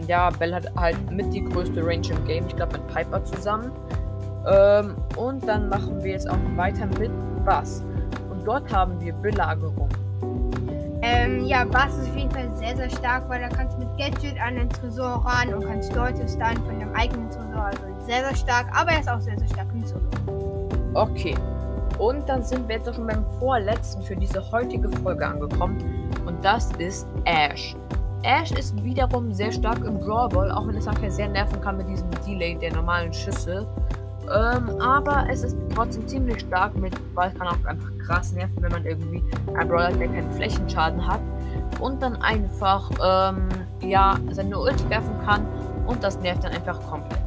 ja, 0.08 0.30
Bell 0.30 0.54
hat 0.54 0.74
halt 0.76 0.98
mit 1.12 1.34
die 1.34 1.44
größte 1.44 1.82
Range 1.82 2.08
im 2.10 2.26
Game, 2.26 2.46
ich 2.48 2.56
glaube 2.56 2.74
mit 2.74 2.88
Piper 2.88 3.24
zusammen. 3.24 3.72
Ähm, 4.48 4.96
und 5.16 5.48
dann 5.48 5.70
machen 5.70 6.04
wir 6.04 6.12
jetzt 6.12 6.30
auch 6.30 6.38
weiter 6.56 6.88
mit 7.00 7.12
Bass. 7.46 7.84
Und 8.42 8.48
dort 8.48 8.74
haben 8.74 9.00
wir 9.00 9.14
Belagerung. 9.14 9.88
Ähm, 11.04 11.46
ja, 11.46 11.64
Bass 11.64 11.96
ist 11.96 12.10
auf 12.10 12.16
jeden 12.16 12.32
Fall 12.32 12.50
sehr, 12.56 12.76
sehr 12.76 12.90
stark, 12.90 13.30
weil 13.30 13.40
da 13.40 13.50
kannst 13.50 13.78
du 13.78 13.86
mit 13.86 13.98
Gadget 14.00 14.42
an 14.42 14.56
den 14.56 14.68
Tresor 14.68 15.24
ran 15.24 15.54
und 15.54 15.64
kannst 15.64 15.94
Leute 15.94 16.28
stunnen 16.28 16.58
von 16.66 16.80
deinem 16.80 16.92
eigenen 16.96 17.30
Tresor. 17.30 17.66
Also 17.66 17.82
sehr, 18.08 18.26
sehr 18.26 18.36
stark, 18.36 18.66
aber 18.74 18.94
er 18.94 19.00
ist 19.00 19.10
auch 19.10 19.20
sehr, 19.20 19.38
sehr 19.38 19.48
stark 19.48 19.68
im 19.76 19.86
Solo. 19.86 20.70
Okay. 20.96 21.36
Und 22.00 22.28
dann 22.28 22.42
sind 22.42 22.68
wir 22.68 22.78
jetzt 22.78 22.90
auch 22.90 22.96
schon 22.96 23.06
beim 23.06 23.24
vorletzten 23.38 24.02
für 24.02 24.16
diese 24.16 24.52
heutige 24.52 24.90
Folge 24.90 25.28
angekommen. 25.28 25.78
Und 26.26 26.44
das 26.44 26.72
ist 26.80 27.06
Ash. 27.26 27.76
Ash 28.24 28.52
ist 28.54 28.84
wiederum 28.84 29.32
sehr 29.32 29.52
stark 29.52 29.86
im 29.86 30.00
Drawball, 30.00 30.52
auch 30.52 30.68
wenn 30.68 30.78
es 30.78 30.86
nachher 30.86 31.12
sehr 31.12 31.28
nerven 31.28 31.62
kann 31.62 31.78
mit 31.78 31.88
diesem 31.88 32.10
Delay 32.26 32.58
der 32.58 32.74
normalen 32.74 33.14
Schüsse. 33.14 33.68
Ähm, 34.26 34.70
aber 34.80 35.26
es 35.30 35.44
ist 35.44 35.58
trotzdem 35.74 36.08
ziemlich 36.08 36.42
stark 36.42 36.76
mit, 36.78 36.94
weil 37.16 37.30
es 37.30 37.38
kann 37.38 37.48
auch 37.48 37.66
einfach 37.66 37.90
krass 38.06 38.32
nerven, 38.34 38.56
wenn 38.62 38.72
man 38.72 38.86
irgendwie 38.86 39.24
einen 39.56 39.68
Brawler 39.68 39.92
der 39.92 40.08
keinen 40.08 40.32
Flächenschaden 40.32 41.06
hat 41.06 41.22
und 41.80 42.02
dann 42.02 42.16
einfach, 42.22 42.90
ähm, 43.04 43.48
ja, 43.82 44.18
seine 44.32 44.58
Ulti 44.58 44.90
werfen 44.90 45.20
kann 45.26 45.46
und 45.88 46.04
das 46.04 46.20
nervt 46.20 46.44
dann 46.44 46.52
einfach 46.52 46.80
komplett. 46.90 47.20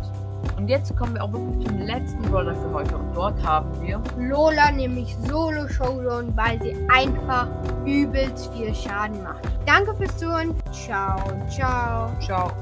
Und 0.56 0.68
jetzt 0.68 0.96
kommen 0.96 1.14
wir 1.14 1.24
auch 1.24 1.32
wirklich 1.32 1.66
zum 1.66 1.78
letzten 1.78 2.22
Brawler 2.22 2.54
für 2.54 2.72
heute 2.72 2.96
und 2.96 3.14
dort 3.14 3.44
haben 3.44 3.70
wir 3.82 4.00
Lola, 4.18 4.70
nämlich 4.70 5.16
Solo 5.26 5.68
Showdown, 5.68 6.36
weil 6.36 6.60
sie 6.62 6.76
einfach 6.92 7.48
übelst 7.84 8.52
viel 8.54 8.74
Schaden 8.74 9.22
macht. 9.22 9.40
Danke 9.66 9.94
fürs 9.94 10.16
Zuhören. 10.16 10.54
Ciao, 10.72 11.18
ciao. 11.50 12.10
Ciao. 12.20 12.52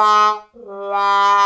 La 0.00 0.42
la 0.92 1.39